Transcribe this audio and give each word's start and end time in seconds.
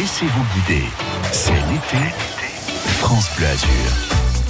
Laissez-vous 0.00 0.44
guider. 0.54 0.84
C'est 1.30 1.52
l'été. 1.52 2.02
France 3.00 3.28
Bleu 3.36 3.46
Azur. 3.48 3.68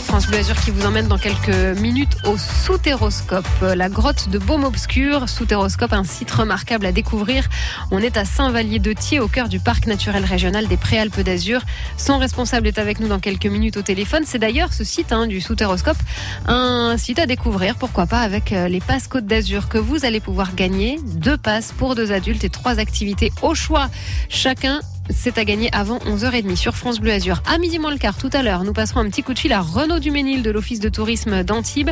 France 0.04 0.28
Bleu 0.28 0.38
Azur 0.38 0.54
qui 0.54 0.70
vous 0.70 0.86
emmène 0.86 1.08
dans 1.08 1.18
quelques 1.18 1.80
minutes 1.80 2.18
au 2.24 2.38
Soutéroscope, 2.38 3.48
la 3.60 3.88
grotte 3.88 4.28
de 4.28 4.38
Baume 4.38 4.62
Obscur. 4.62 5.28
Soutéroscope, 5.28 5.92
un 5.92 6.04
site 6.04 6.30
remarquable 6.30 6.86
à 6.86 6.92
découvrir. 6.92 7.48
On 7.90 7.98
est 7.98 8.16
à 8.16 8.24
Saint-Vallier-de-Thiers, 8.24 9.18
au 9.18 9.26
cœur 9.26 9.48
du 9.48 9.58
parc 9.58 9.88
naturel 9.88 10.24
régional 10.24 10.68
des 10.68 10.76
Préalpes 10.76 11.18
d'Azur. 11.18 11.62
Son 11.96 12.18
responsable 12.18 12.68
est 12.68 12.78
avec 12.78 13.00
nous 13.00 13.08
dans 13.08 13.18
quelques 13.18 13.46
minutes 13.46 13.76
au 13.76 13.82
téléphone. 13.82 14.22
C'est 14.26 14.38
d'ailleurs 14.38 14.72
ce 14.72 14.84
site 14.84 15.10
hein, 15.10 15.26
du 15.26 15.40
Soutéroscope, 15.40 15.98
un 16.46 16.96
site 16.96 17.18
à 17.18 17.26
découvrir, 17.26 17.74
pourquoi 17.74 18.06
pas, 18.06 18.20
avec 18.20 18.52
euh, 18.52 18.68
les 18.68 18.80
passes 18.80 19.08
Côte 19.08 19.26
d'Azur 19.26 19.68
que 19.68 19.78
vous 19.78 20.04
allez 20.04 20.20
pouvoir 20.20 20.54
gagner. 20.54 21.00
Deux 21.04 21.36
passes 21.36 21.72
pour 21.72 21.96
deux 21.96 22.12
adultes 22.12 22.44
et 22.44 22.50
trois 22.50 22.78
activités 22.78 23.32
au 23.42 23.56
choix. 23.56 23.88
Chacun 24.28 24.80
c'est 25.12 25.38
à 25.38 25.44
gagner 25.44 25.68
avant 25.72 25.98
11h30 25.98 26.56
sur 26.56 26.76
France 26.76 27.00
Bleu 27.00 27.12
Azur. 27.12 27.42
À 27.46 27.58
midi 27.58 27.78
moins 27.78 27.90
le 27.90 27.98
quart, 27.98 28.16
tout 28.16 28.30
à 28.32 28.42
l'heure, 28.42 28.64
nous 28.64 28.72
passerons 28.72 29.00
un 29.00 29.08
petit 29.08 29.22
coup 29.22 29.34
de 29.34 29.38
fil 29.38 29.52
à 29.52 29.60
Renaud 29.60 29.98
Duménil 29.98 30.42
de 30.42 30.50
l'Office 30.50 30.80
de 30.80 30.88
tourisme 30.88 31.42
d'Antibes 31.44 31.90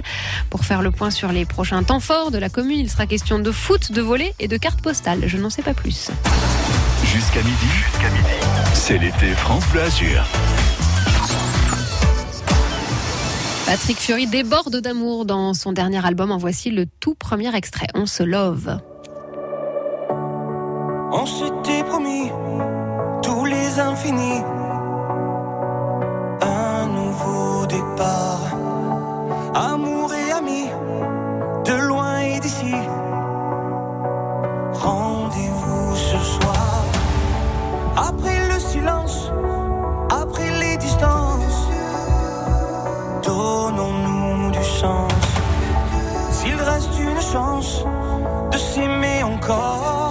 pour 0.50 0.64
faire 0.64 0.82
le 0.82 0.91
point 0.91 1.10
sur 1.10 1.32
les 1.32 1.44
prochains 1.44 1.82
temps 1.82 2.00
forts 2.00 2.30
de 2.30 2.38
la 2.38 2.48
commune. 2.48 2.78
Il 2.78 2.91
sera 2.91 3.06
question 3.06 3.38
de 3.38 3.50
foot, 3.50 3.92
de 3.92 4.02
volet 4.02 4.34
et 4.38 4.48
de 4.48 4.56
cartes 4.56 4.80
postales. 4.80 5.24
Je 5.27 5.36
n'en 5.36 5.50
sais 5.50 5.62
pas 5.62 5.74
plus. 5.74 6.10
Jusqu'à 7.04 7.42
midi, 7.42 7.66
jusqu'à 7.66 8.10
midi, 8.10 8.34
c'est 8.74 8.98
l'été 8.98 9.27
France 9.34 9.64
Bleu 9.72 9.82
Azur. 9.82 10.24
Patrick 13.66 13.98
Fury 13.98 14.27
déborde 14.27 14.77
d'amour 14.80 15.27
dans 15.27 15.52
son 15.52 15.72
dernier 15.72 16.05
album. 16.05 16.30
En 16.30 16.38
voici 16.38 16.70
le 16.70 16.86
tout 16.86 17.14
premier 17.14 17.55
extrait. 17.55 17.86
On 17.94 18.06
se 18.06 18.22
love. 18.22 18.78
On 21.10 21.27
s'était 21.27 21.84
promis 21.84 22.30
Un 26.41 26.86
nouveau 26.88 27.64
départ, 27.66 28.41
amour 29.55 30.12
et 30.12 30.33
amis, 30.33 30.69
de 31.64 31.75
loin 31.86 32.19
et 32.19 32.41
d'ici. 32.41 32.75
Rendez-vous 34.72 35.94
ce 35.94 36.19
soir, 36.19 36.83
après 37.97 38.48
le 38.48 38.58
silence, 38.58 39.30
après 40.11 40.50
les 40.58 40.77
distances. 40.77 41.69
Donnons-nous 43.22 44.50
du 44.50 44.64
sens, 44.64 45.12
s'il 46.33 46.56
reste 46.56 46.98
une 46.98 47.20
chance 47.20 47.84
de 48.50 48.58
s'aimer 48.58 49.22
encore. 49.22 50.08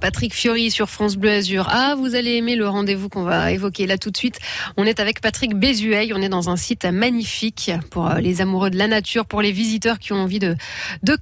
Patrick 0.00 0.34
Fiori 0.34 0.70
sur 0.70 0.90
France 0.90 1.16
Bleu 1.16 1.30
Azur. 1.30 1.68
Ah, 1.70 1.94
vous 1.96 2.14
allez 2.14 2.32
aimer 2.32 2.56
le 2.56 2.68
rendez-vous 2.68 3.08
qu'on 3.08 3.22
va 3.22 3.52
évoquer 3.52 3.86
là 3.86 3.98
tout 3.98 4.10
de 4.10 4.16
suite. 4.16 4.40
On 4.76 4.84
est 4.84 4.98
avec 4.98 5.20
Patrick 5.20 5.54
Bézueil. 5.54 6.12
On 6.12 6.20
est 6.20 6.28
dans 6.28 6.50
un 6.50 6.56
site 6.56 6.84
magnifique 6.86 7.70
pour 7.90 8.10
euh, 8.10 8.18
les 8.18 8.40
amoureux 8.40 8.70
de 8.70 8.76
la 8.76 8.88
nature, 8.88 9.26
pour 9.26 9.42
les 9.42 9.52
visiteurs 9.52 9.98
qui 9.98 10.12
ont 10.12 10.16
envie 10.16 10.40
de, 10.40 10.56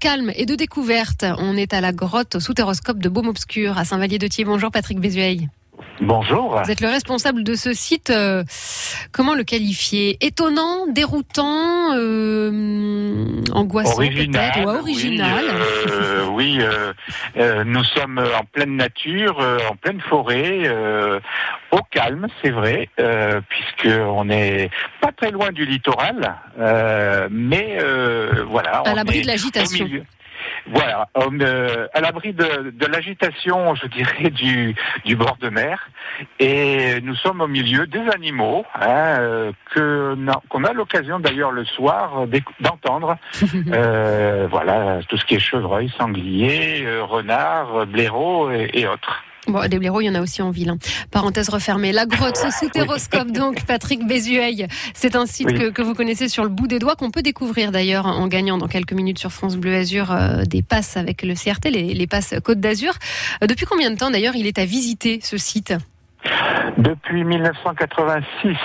calme 0.01 0.33
et 0.35 0.47
de 0.47 0.55
découverte. 0.55 1.25
On 1.39 1.57
est 1.57 1.75
à 1.75 1.81
la 1.81 1.93
grotte 1.93 2.37
au 2.37 2.41
soutéroscope 2.41 2.99
de 2.99 3.09
Baume 3.09 3.29
Obscur 3.29 3.77
à 3.77 3.85
Saint-Vallier-de-Thiers. 3.85 4.45
Bonjour 4.45 4.71
Patrick 4.71 4.99
Bézueil. 4.99 5.49
Bonjour. 6.01 6.61
Vous 6.63 6.71
êtes 6.71 6.81
le 6.81 6.89
responsable 6.89 7.45
de 7.45 7.55
ce 7.55 7.73
site. 7.73 8.11
Euh, 8.11 8.43
comment 9.13 9.35
le 9.35 9.45
qualifier? 9.45 10.19
Étonnant, 10.21 10.87
déroutant, 10.89 11.95
euh, 11.95 13.41
angoissant 13.53 13.99
peut-être, 13.99 14.65
ou 14.65 14.69
original? 14.69 15.45
Oui, 16.33 16.59
euh, 16.61 17.65
nous 17.65 17.85
sommes 17.85 18.19
en 18.19 18.45
pleine 18.45 18.77
nature, 18.77 19.39
en 19.71 19.77
pleine 19.77 20.01
forêt, 20.01 20.67
au 21.71 21.79
calme, 21.91 22.27
c'est 22.43 22.51
vrai, 22.51 22.89
puisque 23.49 23.95
on 23.95 24.31
est 24.31 24.71
pas 25.01 25.13
très 25.13 25.31
loin 25.31 25.53
du 25.53 25.67
littoral, 25.67 26.35
mais 27.31 27.79
voilà. 28.49 28.83
À 28.87 28.95
l'abri 28.95 29.21
de 29.21 29.27
l'agitation. 29.27 29.87
Voilà, 30.67 31.09
euh, 31.17 31.89
à 31.93 32.01
l'abri 32.01 32.33
de, 32.33 32.71
de 32.71 32.87
l'agitation, 32.87 33.75
je 33.75 33.87
dirais, 33.87 34.31
du, 34.31 34.75
du 35.05 35.17
bord 35.17 35.37
de 35.41 35.49
mer. 35.49 35.89
Et 36.39 37.01
nous 37.03 37.15
sommes 37.17 37.41
au 37.41 37.49
milieu 37.49 37.87
des 37.87 38.07
animaux, 38.15 38.65
hein, 38.75 39.19
euh, 39.19 39.53
que 39.75 40.17
qu'on 40.49 40.65
a 40.65 40.73
l'occasion 40.73 41.19
d'ailleurs 41.19 41.53
le 41.53 41.65
soir 41.65 42.27
d'entendre. 42.61 43.17
euh, 43.73 44.47
voilà, 44.51 45.01
tout 45.09 45.17
ce 45.17 45.25
qui 45.25 45.35
est 45.35 45.41
chevreuil, 45.41 45.93
sanglier, 45.99 46.87
renard, 47.01 47.87
blaireau 47.87 48.51
et, 48.51 48.71
et 48.75 48.87
autres. 48.87 49.25
Bon, 49.49 49.69
des 49.69 49.79
blaireaux, 49.79 50.01
il 50.01 50.05
y 50.07 50.09
en 50.11 50.15
a 50.15 50.21
aussi 50.21 50.41
en 50.41 50.51
ville. 50.51 50.71
hein. 50.71 50.79
Parenthèse 51.11 51.49
refermée. 51.49 51.91
La 51.91 52.07
grotte 52.07 52.37
sous 52.37 52.69
Téroscope, 52.73 53.33
donc, 53.33 53.65
Patrick 53.67 54.07
Bézueil. 54.07 54.69
C'est 54.95 55.17
un 55.17 55.27
site 55.27 55.49
Oui. 55.51 55.59
que, 55.59 55.71
que 55.71 55.83
vous 55.83 55.95
connaissez 55.95 56.29
sur 56.29 56.45
le 56.45 56.49
bout 56.49 56.69
des 56.69 56.79
doigts, 56.79 56.95
qu'on 56.95 57.11
peut 57.11 57.23
découvrir 57.23 57.73
d'ailleurs 57.73 58.07
en 58.07 58.29
gagnant 58.29 58.57
dans 58.57 58.69
quelques 58.69 58.93
minutes 58.93 59.19
sur 59.19 59.33
France 59.33 59.57
Bleu 59.57 59.75
Azur 59.75 60.13
euh, 60.13 60.45
des 60.45 60.63
passes 60.63 60.97
avec 60.97 61.23
le 61.23 61.35
CRT, 61.35 61.71
les, 61.71 61.93
les 61.93 62.07
passes 62.07 62.35
Côte 62.45 62.61
d'Azur. 62.61 62.93
Euh, 63.43 63.47
depuis 63.49 63.67
combien 63.67 63.91
de 63.91 63.97
temps 63.97 64.11
d'ailleurs 64.11 64.37
il 64.37 64.47
est 64.47 64.59
à 64.59 64.65
visiter 64.65 65.19
ce 65.23 65.37
site? 65.37 65.75
Depuis 66.79 67.25
1986. 67.25 68.57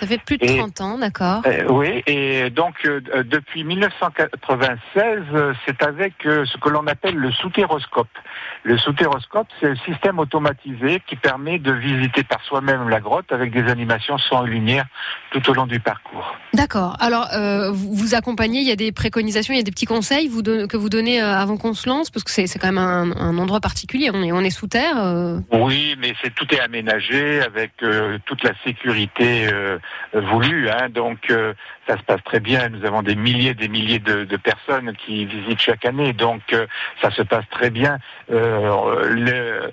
Ça 0.00 0.06
fait 0.06 0.18
plus 0.18 0.36
de 0.38 0.44
Et- 0.44 0.58
30 0.58 0.80
ans, 0.82 0.98
d'accord. 0.98 1.42
Euh, 1.46 1.64
oui, 1.70 2.02
et 2.06 2.50
donc 2.50 2.74
euh, 2.84 3.00
euh, 3.14 3.22
depuis 3.22 3.64
1996, 3.64 5.22
euh, 5.32 5.54
c'est 5.64 5.82
avec 5.82 6.14
ce 6.22 6.56
que 6.58 6.68
l'on 6.68 6.86
appelle 6.86 7.14
le 7.16 7.30
soutéroscope. 7.32 8.08
Le 8.62 8.76
soutéroscope, 8.78 9.46
c'est 9.60 9.68
un 9.70 9.76
système 9.76 10.18
automatisé 10.18 11.00
qui 11.06 11.16
permet 11.16 11.58
de 11.58 11.72
visiter 11.72 12.24
par 12.24 12.42
soi-même 12.44 12.88
la 12.88 13.00
grotte 13.00 13.30
avec 13.32 13.52
des 13.52 13.70
animations 13.70 14.16
et 14.18 14.48
lumière 14.48 14.84
tout 15.30 15.48
au 15.50 15.54
long 15.54 15.66
du 15.66 15.78
parcours. 15.80 16.34
D'accord. 16.52 16.96
Alors, 17.00 17.28
vous 17.72 18.14
accompagnez, 18.14 18.60
il 18.60 18.66
y 18.68 18.72
a 18.72 18.76
des 18.76 18.92
préconisations, 18.92 19.54
il 19.54 19.58
y 19.58 19.60
a 19.60 19.62
des 19.62 19.70
petits 19.70 19.86
conseils 19.86 20.26
vous 20.28 20.42
don- 20.42 20.66
que 20.66 20.76
vous 20.76 20.88
donnez 20.88 21.20
avant 21.20 21.56
qu'on 21.56 21.74
se 21.74 21.88
lance, 21.88 22.10
parce 22.10 22.24
que 22.24 22.30
c'est 22.30 22.46
c'est 22.46 22.58
quand 22.58 22.68
même 22.72 22.78
un, 22.78 23.12
un 23.16 23.38
endroit 23.38 23.60
particulier. 23.60 24.10
On 24.12 24.22
est, 24.22 24.32
on 24.32 24.40
est 24.40 24.50
sous 24.50 24.66
terre. 24.66 24.96
Oui, 25.52 25.96
mais 25.98 26.14
c'est 26.22 26.34
tout 26.34 26.52
est 26.54 26.60
aménagé 26.60 27.40
avec 27.42 27.72
toute 28.26 28.42
la 28.42 28.52
sécurité 28.64 29.48
voulue. 30.12 30.68
Hein, 30.70 30.88
donc 30.90 31.30
euh, 31.30 31.54
ça 31.86 31.96
se 31.96 32.02
passe 32.02 32.22
très 32.24 32.40
bien. 32.40 32.68
Nous 32.68 32.84
avons 32.84 33.02
des 33.02 33.14
milliers, 33.16 33.54
des 33.54 33.68
milliers 33.68 33.98
de, 33.98 34.24
de 34.24 34.36
personnes 34.36 34.92
qui 35.04 35.24
visitent 35.26 35.60
chaque 35.60 35.84
année. 35.84 36.12
Donc 36.12 36.42
euh, 36.52 36.66
ça 37.02 37.10
se 37.10 37.22
passe 37.22 37.44
très 37.50 37.70
bien. 37.70 37.98
Euh, 38.32 39.08
le- 39.10 39.70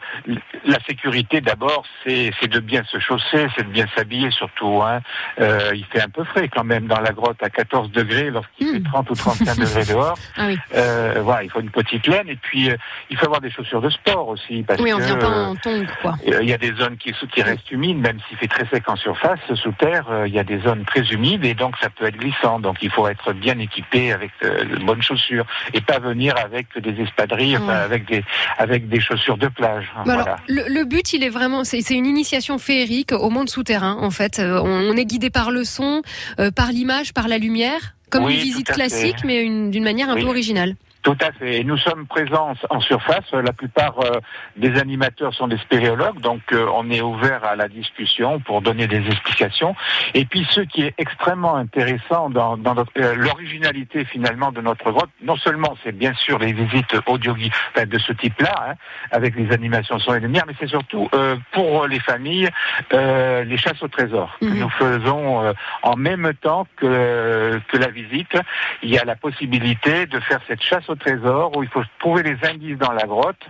la 0.65 0.80
sécurité 0.88 1.42
d'abord, 1.42 1.83
c'est 2.06 2.31
de 2.48 2.60
bien 2.60 2.83
se 2.86 3.00
chausser, 3.00 3.48
c'est 3.56 3.63
de 3.65 3.71
bien 3.71 3.86
s'habiller 3.95 4.31
surtout. 4.31 4.81
Hein. 4.83 5.00
Euh, 5.39 5.71
il 5.74 5.86
fait 5.86 6.01
un 6.01 6.10
peu 6.10 6.24
frais 6.24 6.48
quand 6.50 6.63
même 6.63 6.88
dans 6.88 7.00
la 7.00 7.12
grotte 7.12 7.42
à 7.42 7.50
14 7.50 7.92
degrés 7.92 8.30
lorsqu'il 8.30 8.74
fait 8.74 8.83
30 8.83 9.09
ou 9.09 9.16
35 9.16 9.57
degrés 9.57 9.86
dehors. 9.86 10.18
Ah 10.36 10.45
oui. 10.48 10.57
Euh, 10.75 11.21
voilà, 11.24 11.44
il 11.44 11.50
faut 11.51 11.59
une 11.62 11.69
petite 11.69 12.07
laine 12.07 12.27
et 12.27 12.36
puis 12.36 12.69
euh, 12.71 12.75
il 13.09 13.18
faut 13.18 13.25
avoir 13.25 13.39
des 13.42 13.51
chaussures 13.51 13.81
de 13.81 13.89
sport 13.89 14.27
aussi 14.30 14.63
parce 14.63 14.80
Oui, 14.81 14.92
on 14.94 14.98
que 14.98 15.13
pas 15.13 15.25
euh, 15.27 15.45
en 15.45 15.56
tongue, 15.56 15.88
quoi. 16.01 16.16
Il 16.25 16.50
y 16.50 16.54
a 16.54 16.57
des 16.57 16.74
zones 16.74 16.98
qui, 16.98 17.13
qui 17.31 17.42
restent 17.42 17.69
humides, 17.71 17.98
même 18.00 18.18
s'il 18.27 18.38
fait 18.38 18.48
très 18.48 18.66
sec 18.68 18.88
en 18.89 18.95
surface. 18.95 19.39
Sous 19.56 19.71
terre, 19.74 20.06
il 20.25 20.33
y 20.33 20.39
a 20.39 20.44
des 20.44 20.59
zones 20.59 20.86
très 20.86 21.01
humides 21.12 21.45
et 21.45 21.54
donc 21.54 21.75
ça 21.81 21.89
peut 21.89 22.02
être 22.07 22.17
glissant. 22.17 22.59
Donc 22.59 22.77
il 22.81 22.89
faut 22.91 23.07
être 23.07 23.33
bien 23.33 23.57
équipé 23.59 24.11
avec 24.13 24.31
euh, 24.44 24.63
de 24.65 24.83
bonnes 24.83 25.01
chaussures 25.01 25.45
et 25.73 25.81
pas 25.81 26.00
venir 26.00 26.35
avec 26.38 26.67
des 26.79 27.01
espadrilles, 27.01 27.57
Ouais. 27.57 27.73
avec 27.73 28.05
des 28.07 28.23
avec 28.57 28.89
des 28.89 29.00
chaussures 29.00 29.38
de 29.38 29.47
plage. 29.47 29.85
Mais 29.97 30.03
Voilà. 30.13 30.21
alors, 30.23 30.38
le, 30.47 30.63
le 30.67 30.85
but, 30.85 31.13
il 31.13 31.23
est 31.23 31.29
vraiment, 31.29 31.63
c'est 31.63 31.79
une 31.91 32.05
initiation 32.05 32.57
féerique 32.57 33.11
au 33.11 33.29
monde 33.29 33.50
souterrain, 33.50 33.97
en 34.00 34.09
fait. 34.11 34.39
Euh, 34.39 34.59
On, 34.63 34.91
on 34.94 34.97
est 34.97 35.05
guidé 35.05 35.29
par 35.29 35.51
le 35.51 35.63
son, 35.63 36.01
euh, 36.39 36.51
par 36.51 36.71
l'image, 36.71 37.13
par 37.13 37.27
la 37.27 37.38
lumière, 37.38 37.95
comme 38.09 38.25
Oui, 38.25 38.35
une 38.35 38.41
visite 38.41 38.71
classique, 38.71 39.17
mais 39.25 39.41
une- 39.44 39.71
d'une 39.71 39.83
manière 39.83 40.09
un 40.09 40.15
Oui. 40.15 40.21
peu 40.23 40.27
originale. 40.29 40.75
Tout 41.03 41.17
à 41.19 41.33
fait. 41.33 41.59
Et 41.59 41.63
nous 41.65 41.77
sommes 41.77 42.07
présents 42.07 42.53
en 42.69 42.79
surface. 42.79 43.29
La 43.33 43.51
plupart 43.51 44.00
euh, 44.00 44.19
des 44.55 44.79
animateurs 44.79 45.33
sont 45.33 45.50
des 45.50 45.57
spéléologues, 45.57 46.21
donc 46.21 46.41
euh, 46.53 46.65
on 46.73 46.89
est 46.89 47.01
ouvert 47.01 47.44
à 47.44 47.57
la 47.57 47.67
discussion 47.67 48.39
pour 48.39 48.61
donner 48.61 48.88
des 48.88 49.05
explications. 49.07 49.75
Et 50.13 50.23
puis 50.23 50.47
ce 50.50 50.61
qui 50.61 50.83
est 50.83 50.94
extrêmement 50.97 51.55
intéressant 51.55 52.29
dans, 52.29 52.57
euh, 52.97 53.15
l'originalité 53.15 54.05
finalement 54.05 54.53
de 54.53 54.61
notre 54.61 54.91
grotte, 54.91 55.09
non 55.21 55.35
seulement 55.35 55.75
c'est 55.83 55.91
bien 55.91 56.13
sûr 56.13 56.39
les 56.39 56.53
visites 56.53 56.95
audio 57.07 57.35
enfin, 57.75 57.85
de 57.85 57.99
ce 57.99 58.13
type-là, 58.13 58.56
hein, 58.69 58.73
avec 59.11 59.35
les 59.35 59.51
animations 59.51 59.99
son 59.99 60.13
et 60.13 60.21
lumière, 60.21 60.45
mais 60.47 60.53
c'est 60.57 60.67
surtout 60.67 61.09
pour 61.51 61.88
les 61.88 61.99
familles 61.99 62.49
les 62.91 63.57
chasses 63.57 63.81
au 63.81 63.88
trésor 63.88 64.38
que 64.39 64.45
Mhm. 64.45 64.59
nous 64.59 64.69
faisons 64.69 65.53
en 65.81 65.95
même 65.95 66.33
temps 66.41 66.67
que, 66.77 67.59
que 67.67 67.77
la 67.77 67.88
visite 67.88 68.38
il 68.81 68.89
y 68.89 68.97
a 68.97 69.06
la 69.06 69.15
possibilité 69.15 70.06
de 70.06 70.19
faire 70.19 70.39
cette 70.47 70.61
chasse 70.61 70.89
au 70.89 70.93
trésor 70.95 71.56
où 71.57 71.63
il 71.63 71.69
faut 71.69 71.84
trouver 72.00 72.24
les 72.24 72.38
indices 72.48 72.78
dans 72.78 72.92
la 72.92 73.06
grotte 73.06 73.45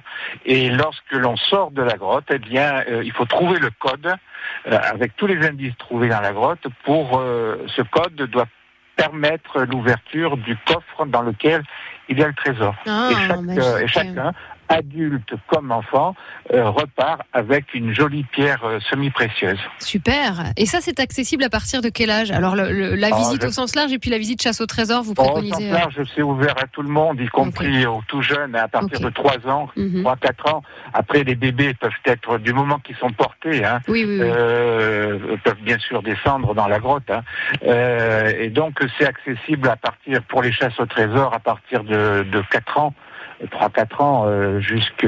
et 0.45 0.69
lorsque 0.69 1.11
l'on 1.11 1.35
sort 1.35 1.71
de 1.71 1.81
la 1.81 1.95
grotte, 1.95 2.25
eh 2.29 2.39
bien, 2.39 2.83
euh, 2.87 3.03
il 3.03 3.11
faut 3.11 3.25
trouver 3.25 3.59
le 3.59 3.69
code 3.79 4.15
euh, 4.67 4.79
avec 4.81 5.15
tous 5.15 5.27
les 5.27 5.45
indices 5.45 5.77
trouvés 5.77 6.09
dans 6.09 6.21
la 6.21 6.33
grotte 6.33 6.65
pour 6.83 7.19
euh, 7.19 7.65
ce 7.75 7.81
code 7.81 8.15
doit 8.15 8.47
permettre 8.95 9.61
l'ouverture 9.63 10.37
du 10.37 10.55
coffre 10.67 11.05
dans 11.05 11.21
lequel 11.21 11.63
il 12.09 12.19
y 12.19 12.23
a 12.23 12.27
le 12.27 12.33
trésor. 12.33 12.75
Ah, 12.85 13.09
et, 13.11 13.27
chaque, 13.27 13.81
et 13.81 13.87
chacun, 13.87 14.33
adulte 14.69 15.33
comme 15.47 15.71
enfant, 15.71 16.15
euh, 16.53 16.69
repart 16.69 17.21
avec 17.33 17.73
une 17.73 17.93
jolie 17.93 18.23
pierre 18.31 18.63
euh, 18.63 18.79
semi-précieuse. 18.89 19.59
Super. 19.79 20.51
Et 20.57 20.65
ça, 20.65 20.79
c'est 20.81 20.99
accessible 20.99 21.43
à 21.43 21.49
partir 21.49 21.81
de 21.81 21.89
quel 21.89 22.09
âge? 22.09 22.31
Alors, 22.31 22.55
le- 22.55 22.71
le- 22.71 22.95
la 22.95 23.09
Ah, 23.11 23.17
visite 23.17 23.41
je- 23.41 23.47
au 23.47 23.51
sens 23.51 23.75
large 23.75 23.91
et 23.91 23.99
puis 23.99 24.09
la 24.09 24.17
visite 24.17 24.41
chasse 24.41 24.61
au 24.61 24.65
trésor, 24.65 25.03
vous 25.03 25.11
Au 25.11 25.15
sens 25.15 25.31
préconisez 25.33 25.69
euh, 25.71 25.73
large, 25.73 25.99
c'est 26.15 26.21
ouvert 26.21 26.55
à 26.61 26.67
tout 26.67 26.81
le 26.81 26.89
monde, 26.89 27.19
y 27.19 27.27
compris 27.27 27.85
aux 27.85 28.01
tout 28.07 28.21
jeunes, 28.21 28.55
à 28.55 28.67
partir 28.67 28.99
de 28.99 29.09
3 29.09 29.37
ans, 29.47 29.69
mhm. 29.75 30.01
3-4 30.03 30.53
ans. 30.53 30.63
Après, 30.93 31.23
les 31.23 31.35
bébés 31.35 31.73
peuvent 31.73 31.91
être, 32.05 32.37
du 32.39 32.53
moment 32.53 32.79
qu'ils 32.79 32.95
sont 32.97 33.11
portés, 33.11 33.63
hein, 33.65 33.79
Oui, 33.87 34.05
oui, 34.07 34.17
oui. 34.21 34.27
euh, 34.31 35.37
peuvent 35.43 35.61
bien 35.61 35.77
sûr 35.79 36.01
descendre 36.03 36.53
dans 36.55 36.67
la 36.67 36.79
grotte. 36.79 37.09
hein. 37.11 37.21
Euh, 37.67 38.31
et 38.39 38.49
donc, 38.49 38.79
c'est 38.97 39.05
accessible 39.05 39.67
à 39.69 39.75
partir, 39.75 40.21
pour 40.23 40.41
les 40.41 40.51
chasses 40.51 40.79
au 40.79 40.85
trésor, 40.85 41.33
à 41.33 41.39
partir 41.39 41.83
de, 41.83 42.23
de 42.31 42.43
4 42.49 42.77
ans. 42.77 42.93
3-4 43.51 44.01
ans 44.01 44.23
euh, 44.27 44.59
jusque- 44.61 45.05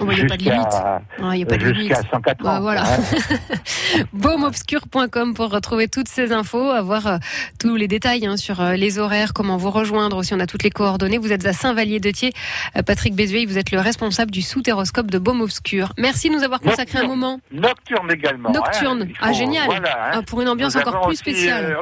Oh, 0.00 0.10
y 0.10 0.20
a 0.20 0.26
pas 0.26 0.36
de 0.36 0.42
limite. 0.44 0.62
jusqu'à 0.62 1.02
Il 1.20 1.28
n'y 1.30 1.42
a 1.42 1.46
pas 1.46 1.56
de 1.56 1.64
limite. 1.64 1.88
jusqu'à 1.94 2.02
104 2.10 2.42
Bah, 2.42 2.58
ans. 2.58 2.60
voilà. 2.60 2.82
hein. 2.84 2.98
Baumobscur.com 4.12 5.34
pour 5.34 5.50
retrouver 5.50 5.88
toutes 5.88 6.08
ces 6.08 6.32
infos, 6.32 6.70
avoir 6.70 7.06
euh, 7.06 7.16
tous 7.58 7.76
les 7.76 7.88
détails 7.88 8.26
hein, 8.26 8.36
sur 8.36 8.60
euh, 8.60 8.74
les 8.74 8.98
horaires, 8.98 9.32
comment 9.32 9.56
vous 9.56 9.70
rejoindre 9.70 10.16
aussi. 10.18 10.34
On 10.34 10.40
a 10.40 10.46
toutes 10.46 10.62
les 10.62 10.70
coordonnées. 10.70 11.18
Vous 11.18 11.32
êtes 11.32 11.46
à 11.46 11.52
Saint-Vallier-de-Thiers. 11.52 12.32
Euh, 12.76 12.82
Patrick 12.82 13.14
Bézueil, 13.14 13.46
vous 13.46 13.58
êtes 13.58 13.70
le 13.72 13.80
responsable 13.80 14.30
du 14.30 14.42
soutéroscope 14.42 15.10
de 15.10 15.18
Baumobscur. 15.18 15.92
Merci 15.98 16.28
de 16.30 16.34
nous 16.34 16.42
avoir 16.42 16.60
consacré 16.60 16.98
un 16.98 17.06
moment. 17.06 17.40
Nocturne 17.52 18.10
également. 18.10 18.50
Nocturne. 18.50 19.08
hein. 19.10 19.14
Ah, 19.20 19.32
génial. 19.32 19.66
Voilà, 19.66 20.06
hein. 20.06 20.10
Ah, 20.14 20.22
pour 20.22 20.40
une 20.40 20.48
ambiance 20.48 20.74
Nous 20.74 20.80
encore 20.82 21.00
plus 21.06 21.16
spéciale. 21.16 21.76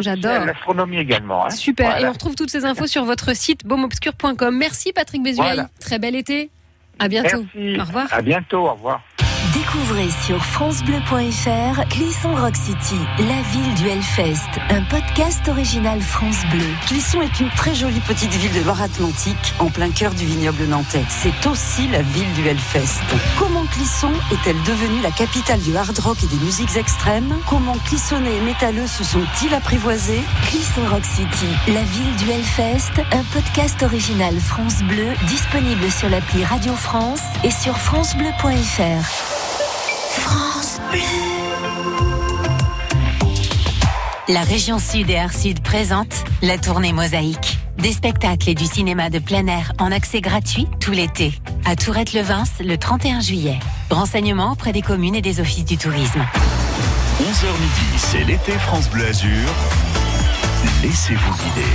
J'adore. 0.00 0.44
l'astronomie 0.46 0.98
également. 0.98 1.46
hein. 1.46 1.50
Super. 1.50 1.86
Voilà. 1.90 2.00
Et 2.06 2.08
on 2.08 2.12
retrouve 2.12 2.34
toutes 2.34 2.50
ces 2.50 2.64
infos 2.64 2.86
sur 2.86 3.04
votre 3.04 3.34
site 3.34 3.66
baumobscur.com. 3.66 4.56
Merci 4.56 4.92
Patrick 4.92 5.22
Bézueil. 5.26 5.54
Voilà. 5.54 5.68
Très 5.80 5.98
bel 5.98 6.14
été. 6.14 6.50
À 7.00 7.08
bientôt. 7.08 7.44
Merci. 7.54 7.80
Au 7.80 7.84
revoir. 7.84 8.06
À 8.12 8.22
bientôt. 8.22 8.68
Au 8.68 8.74
revoir. 8.74 9.02
Découvrez 9.56 10.10
sur 10.26 10.44
francebleu.fr 10.44 11.88
Clisson 11.88 12.34
Rock 12.34 12.56
City, 12.56 13.00
la 13.20 13.40
ville 13.52 13.74
du 13.76 13.88
Hellfest, 13.88 14.50
un 14.68 14.82
podcast 14.82 15.48
original 15.48 15.98
France 16.02 16.42
Bleu. 16.50 16.66
Clisson 16.86 17.22
est 17.22 17.40
une 17.40 17.48
très 17.56 17.74
jolie 17.74 18.00
petite 18.00 18.34
ville 18.34 18.52
de 18.52 18.60
Loire-Atlantique, 18.60 19.54
en 19.58 19.70
plein 19.70 19.90
cœur 19.90 20.12
du 20.12 20.26
vignoble 20.26 20.64
nantais. 20.64 21.06
C'est 21.08 21.46
aussi 21.46 21.88
la 21.88 22.02
ville 22.02 22.30
du 22.34 22.46
Hellfest. 22.46 23.00
Comment 23.38 23.64
Clisson 23.72 24.12
est-elle 24.30 24.62
devenue 24.64 25.00
la 25.00 25.10
capitale 25.10 25.60
du 25.60 25.74
hard 25.74 25.98
rock 26.00 26.18
et 26.22 26.26
des 26.26 26.44
musiques 26.44 26.76
extrêmes? 26.76 27.34
Comment 27.48 27.78
Clissonnais 27.86 28.36
et 28.36 28.40
métalleux 28.42 28.86
se 28.86 29.04
sont-ils 29.04 29.54
apprivoisés? 29.54 30.22
Clisson 30.48 30.86
Rock 30.90 31.06
City, 31.06 31.48
la 31.68 31.82
ville 31.82 32.16
du 32.16 32.30
Hellfest, 32.30 33.00
un 33.10 33.24
podcast 33.32 33.82
original 33.82 34.38
France 34.38 34.82
Bleu 34.82 35.14
disponible 35.28 35.90
sur 35.90 36.10
l'appli 36.10 36.44
Radio 36.44 36.74
France 36.74 37.22
et 37.42 37.50
sur 37.50 37.78
francebleu.fr. 37.78 39.45
France 40.18 40.80
Bleu. 40.90 41.00
La 44.28 44.42
région 44.42 44.78
Sud 44.78 45.10
et 45.10 45.14
Air 45.14 45.32
Sud 45.32 45.60
présente 45.60 46.24
la 46.42 46.58
tournée 46.58 46.92
Mosaïque. 46.92 47.58
Des 47.78 47.92
spectacles 47.92 48.50
et 48.50 48.54
du 48.54 48.64
cinéma 48.64 49.10
de 49.10 49.18
plein 49.18 49.46
air 49.46 49.72
en 49.78 49.92
accès 49.92 50.20
gratuit 50.20 50.66
tout 50.80 50.92
l'été. 50.92 51.32
À 51.64 51.76
Tourette-le-Vins 51.76 52.44
le 52.60 52.76
31 52.76 53.20
juillet. 53.20 53.58
Renseignements 53.90 54.52
auprès 54.52 54.72
des 54.72 54.82
communes 54.82 55.14
et 55.14 55.22
des 55.22 55.40
offices 55.40 55.64
du 55.64 55.76
tourisme. 55.76 56.24
11h 57.20 57.52
midi, 57.60 57.98
c'est 57.98 58.24
l'été 58.24 58.52
France 58.52 58.88
Bleu 58.90 59.06
Azur. 59.06 59.48
Laissez-vous 60.82 61.32
guider. 61.32 61.70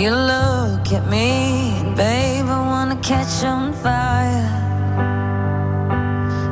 You 0.00 0.12
look 0.12 0.92
at 0.94 1.06
me, 1.10 1.82
babe, 1.94 2.46
I 2.46 2.60
wanna 2.72 2.96
catch 3.02 3.44
on 3.44 3.74
fire. 3.74 4.48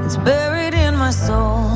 It's 0.05 0.19
buried 0.19 0.75
in 0.75 0.95
my 0.95 1.11
soul, 1.11 1.68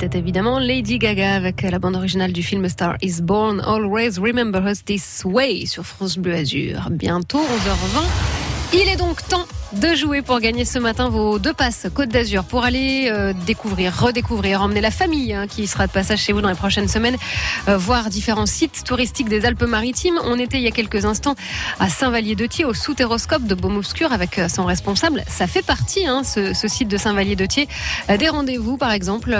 C'était 0.00 0.16
évidemment 0.16 0.58
Lady 0.58 0.98
Gaga 0.98 1.34
avec 1.34 1.60
la 1.60 1.78
bande 1.78 1.94
originale 1.94 2.32
du 2.32 2.42
film 2.42 2.66
Star 2.70 2.96
is 3.02 3.20
Born, 3.20 3.60
Always 3.60 4.18
Remember 4.18 4.62
Us 4.66 4.82
This 4.82 5.22
Way 5.26 5.66
sur 5.66 5.84
France 5.84 6.16
Bleu 6.16 6.36
Azur. 6.36 6.88
Bientôt 6.90 7.40
11h20. 7.40 8.06
Il 8.72 8.88
est 8.88 8.96
donc 8.96 9.22
temps 9.28 9.44
de 9.72 9.94
jouer 9.94 10.20
pour 10.20 10.40
gagner 10.40 10.64
ce 10.64 10.78
matin 10.78 11.08
vos 11.08 11.38
deux 11.38 11.52
passes 11.52 11.86
Côte 11.94 12.08
d'Azur 12.08 12.42
pour 12.42 12.64
aller 12.64 13.08
euh, 13.10 13.32
découvrir, 13.46 13.96
redécouvrir, 13.96 14.62
emmener 14.62 14.80
la 14.80 14.90
famille 14.90 15.32
hein, 15.32 15.46
qui 15.46 15.68
sera 15.68 15.86
de 15.86 15.92
passage 15.92 16.18
chez 16.18 16.32
vous 16.32 16.40
dans 16.40 16.48
les 16.48 16.56
prochaines 16.56 16.88
semaines, 16.88 17.16
euh, 17.68 17.76
voir 17.76 18.10
différents 18.10 18.46
sites 18.46 18.82
touristiques 18.84 19.28
des 19.28 19.46
Alpes-Maritimes. 19.46 20.18
On 20.24 20.38
était 20.38 20.58
il 20.58 20.64
y 20.64 20.66
a 20.66 20.72
quelques 20.72 21.04
instants 21.04 21.36
à 21.78 21.88
Saint-Vallier-de-Thiers 21.88 22.64
au 22.64 22.74
Soutéroscope 22.74 23.44
de 23.44 23.54
Baume 23.54 23.76
Obscur 23.76 24.12
avec 24.12 24.38
euh, 24.38 24.48
son 24.48 24.64
responsable. 24.64 25.22
Ça 25.28 25.46
fait 25.46 25.62
partie, 25.62 26.06
hein, 26.06 26.22
ce, 26.24 26.52
site 26.66 26.88
de 26.88 26.96
Saint-Vallier-de-Thiers, 26.96 27.68
des 28.18 28.28
rendez-vous 28.28 28.76
par 28.76 28.92
exemple 28.92 29.30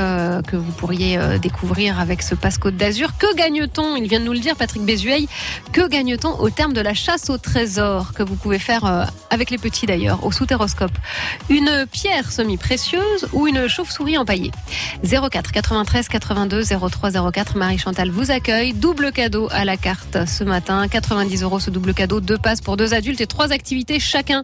que 0.47 0.57
vous 0.57 0.73
pourriez 0.73 1.19
découvrir 1.41 2.01
avec 2.01 2.23
ce 2.23 2.35
passe 2.35 2.59
Côte 2.59 2.77
d'Azur. 2.77 3.17
Que 3.19 3.35
gagne-t-on? 3.37 3.97
Il 3.97 4.09
vient 4.09 4.21
de 4.21 4.25
nous 4.25 4.33
le 4.33 4.39
dire, 4.39 4.57
Patrick 4.57 4.83
Bézueil. 4.83 5.29
Que 5.73 5.89
gagne-t-on 5.89 6.39
au 6.41 6.51
terme 6.51 6.73
de 6.73 6.81
la 6.81 6.95
chasse 6.95 7.31
au 7.31 7.39
trésor 7.39 8.13
que 8.13 8.23
vous 8.23 8.37
pouvez 8.37 8.59
faire 8.59 9.11
avec 9.31 9.51
les 9.51 9.59
petits 9.59 9.87
d'ailleurs? 9.87 10.20
Au 10.23 10.33
soutéroscope 10.33 10.93
Une 11.49 11.87
pierre 11.91 12.31
semi-précieuse 12.31 13.29
ou 13.33 13.47
une 13.47 13.69
chauve-souris 13.69 14.19
empaillée 14.19 14.51
04 15.05 15.53
93 15.53 16.09
82 16.09 16.63
03 16.65 17.31
04 17.33 17.57
Marie 17.57 17.79
Chantal 17.79 18.11
vous 18.11 18.31
accueille. 18.31 18.73
Double 18.73 19.13
cadeau 19.13 19.49
à 19.51 19.65
la 19.65 19.77
carte 19.77 20.27
ce 20.27 20.45
matin. 20.45 20.89
90 20.89 21.43
euros 21.43 21.61
ce 21.61 21.71
double 21.71 21.95
cadeau. 21.95 22.21
Deux 22.21 22.39
passes 22.39 22.61
pour 22.61 22.77
deux 22.77 22.95
adultes 22.95 23.21
et 23.21 23.27
trois 23.27 23.53
activités 23.53 23.99
chacun 24.01 24.43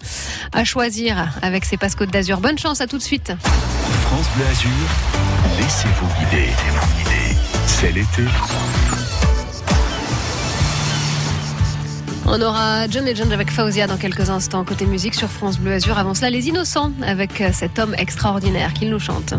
à 0.52 0.64
choisir 0.64 1.32
avec 1.42 1.64
ces 1.64 1.76
passes 1.76 1.96
d'Azur. 1.96 2.40
Bonne 2.40 2.58
chance 2.58 2.80
à 2.80 2.86
tout 2.86 2.98
de 2.98 3.02
suite. 3.02 3.32
France 3.40 4.26
Bleu 4.36 4.46
Azur, 4.46 4.70
laissez-vous 5.58 6.06
guider. 6.18 6.50
C'est 7.66 7.92
l'été. 7.92 8.24
On 12.28 12.42
aura 12.42 12.88
John 12.88 13.04
Legend 13.04 13.32
avec 13.32 13.52
Fauzia 13.52 13.86
dans 13.86 13.96
quelques 13.96 14.30
instants. 14.30 14.64
Côté 14.64 14.84
musique 14.84 15.14
sur 15.14 15.28
France 15.28 15.58
Bleu 15.58 15.74
Azur. 15.74 15.96
Avant 15.96 16.12
cela, 16.12 16.28
les 16.28 16.48
innocents 16.48 16.90
avec 17.02 17.40
euh, 17.40 17.50
cet 17.52 17.78
homme 17.78 17.94
extraordinaire 17.96 18.72
qu'il 18.74 18.90
nous 18.90 18.98
chante. 18.98 19.34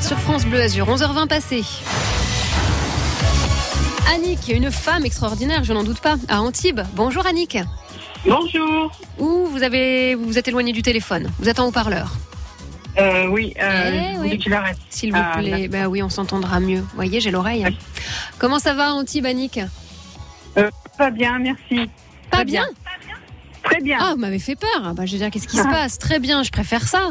Sur 0.00 0.18
France 0.18 0.44
Bleu 0.44 0.60
Azur. 0.60 0.86
11h20 0.88 1.26
passé. 1.26 1.62
Annick, 4.12 4.48
une 4.48 4.70
femme 4.70 5.04
extraordinaire, 5.04 5.64
je 5.64 5.72
n'en 5.72 5.84
doute 5.84 6.00
pas, 6.00 6.16
à 6.28 6.40
Antibes. 6.40 6.80
Bonjour 6.94 7.26
Annick. 7.26 7.58
Bonjour. 8.26 8.90
Où 9.18 9.46
vous 9.46 9.62
avez 9.62 10.14
vous 10.14 10.24
vous 10.26 10.38
êtes 10.38 10.48
éloigné 10.48 10.72
du 10.72 10.82
téléphone? 10.82 11.30
Vous 11.38 11.48
êtes 11.48 11.60
en 11.60 11.66
haut-parleur? 11.66 12.12
Euh, 12.98 13.26
oui, 13.26 13.52
euh, 13.60 14.14
Eh 14.14 14.18
oui. 14.18 14.40
S'il 14.90 15.12
vous 15.12 15.18
Ah, 15.20 15.38
plaît. 15.38 15.68
Bah 15.68 15.86
oui, 15.88 16.02
on 16.02 16.08
s'entendra 16.08 16.60
mieux. 16.60 16.80
Vous 16.80 16.94
voyez, 16.94 17.20
j'ai 17.20 17.30
l'oreille. 17.30 17.64
hein. 17.64 17.70
Comment 18.38 18.58
ça 18.58 18.72
va 18.74 18.92
Antibes, 18.94 19.26
Annick? 19.26 19.60
Pas 20.96 21.10
bien, 21.10 21.38
merci. 21.38 21.90
Pas 22.30 22.44
bien? 22.44 22.66
Très 23.66 23.80
bien. 23.80 23.98
Ah, 24.00 24.12
vous 24.14 24.20
m'avez 24.20 24.38
fait 24.38 24.56
peur. 24.56 24.68
Ah, 24.84 24.92
Bah, 24.94 25.04
je 25.06 25.12
veux 25.12 25.18
dire, 25.18 25.30
qu'est-ce 25.30 25.46
qui 25.48 25.56
se 25.58 25.62
passe 25.64 25.98
Très 25.98 26.18
bien, 26.18 26.42
je 26.42 26.50
préfère 26.50 26.86
ça. 26.88 27.10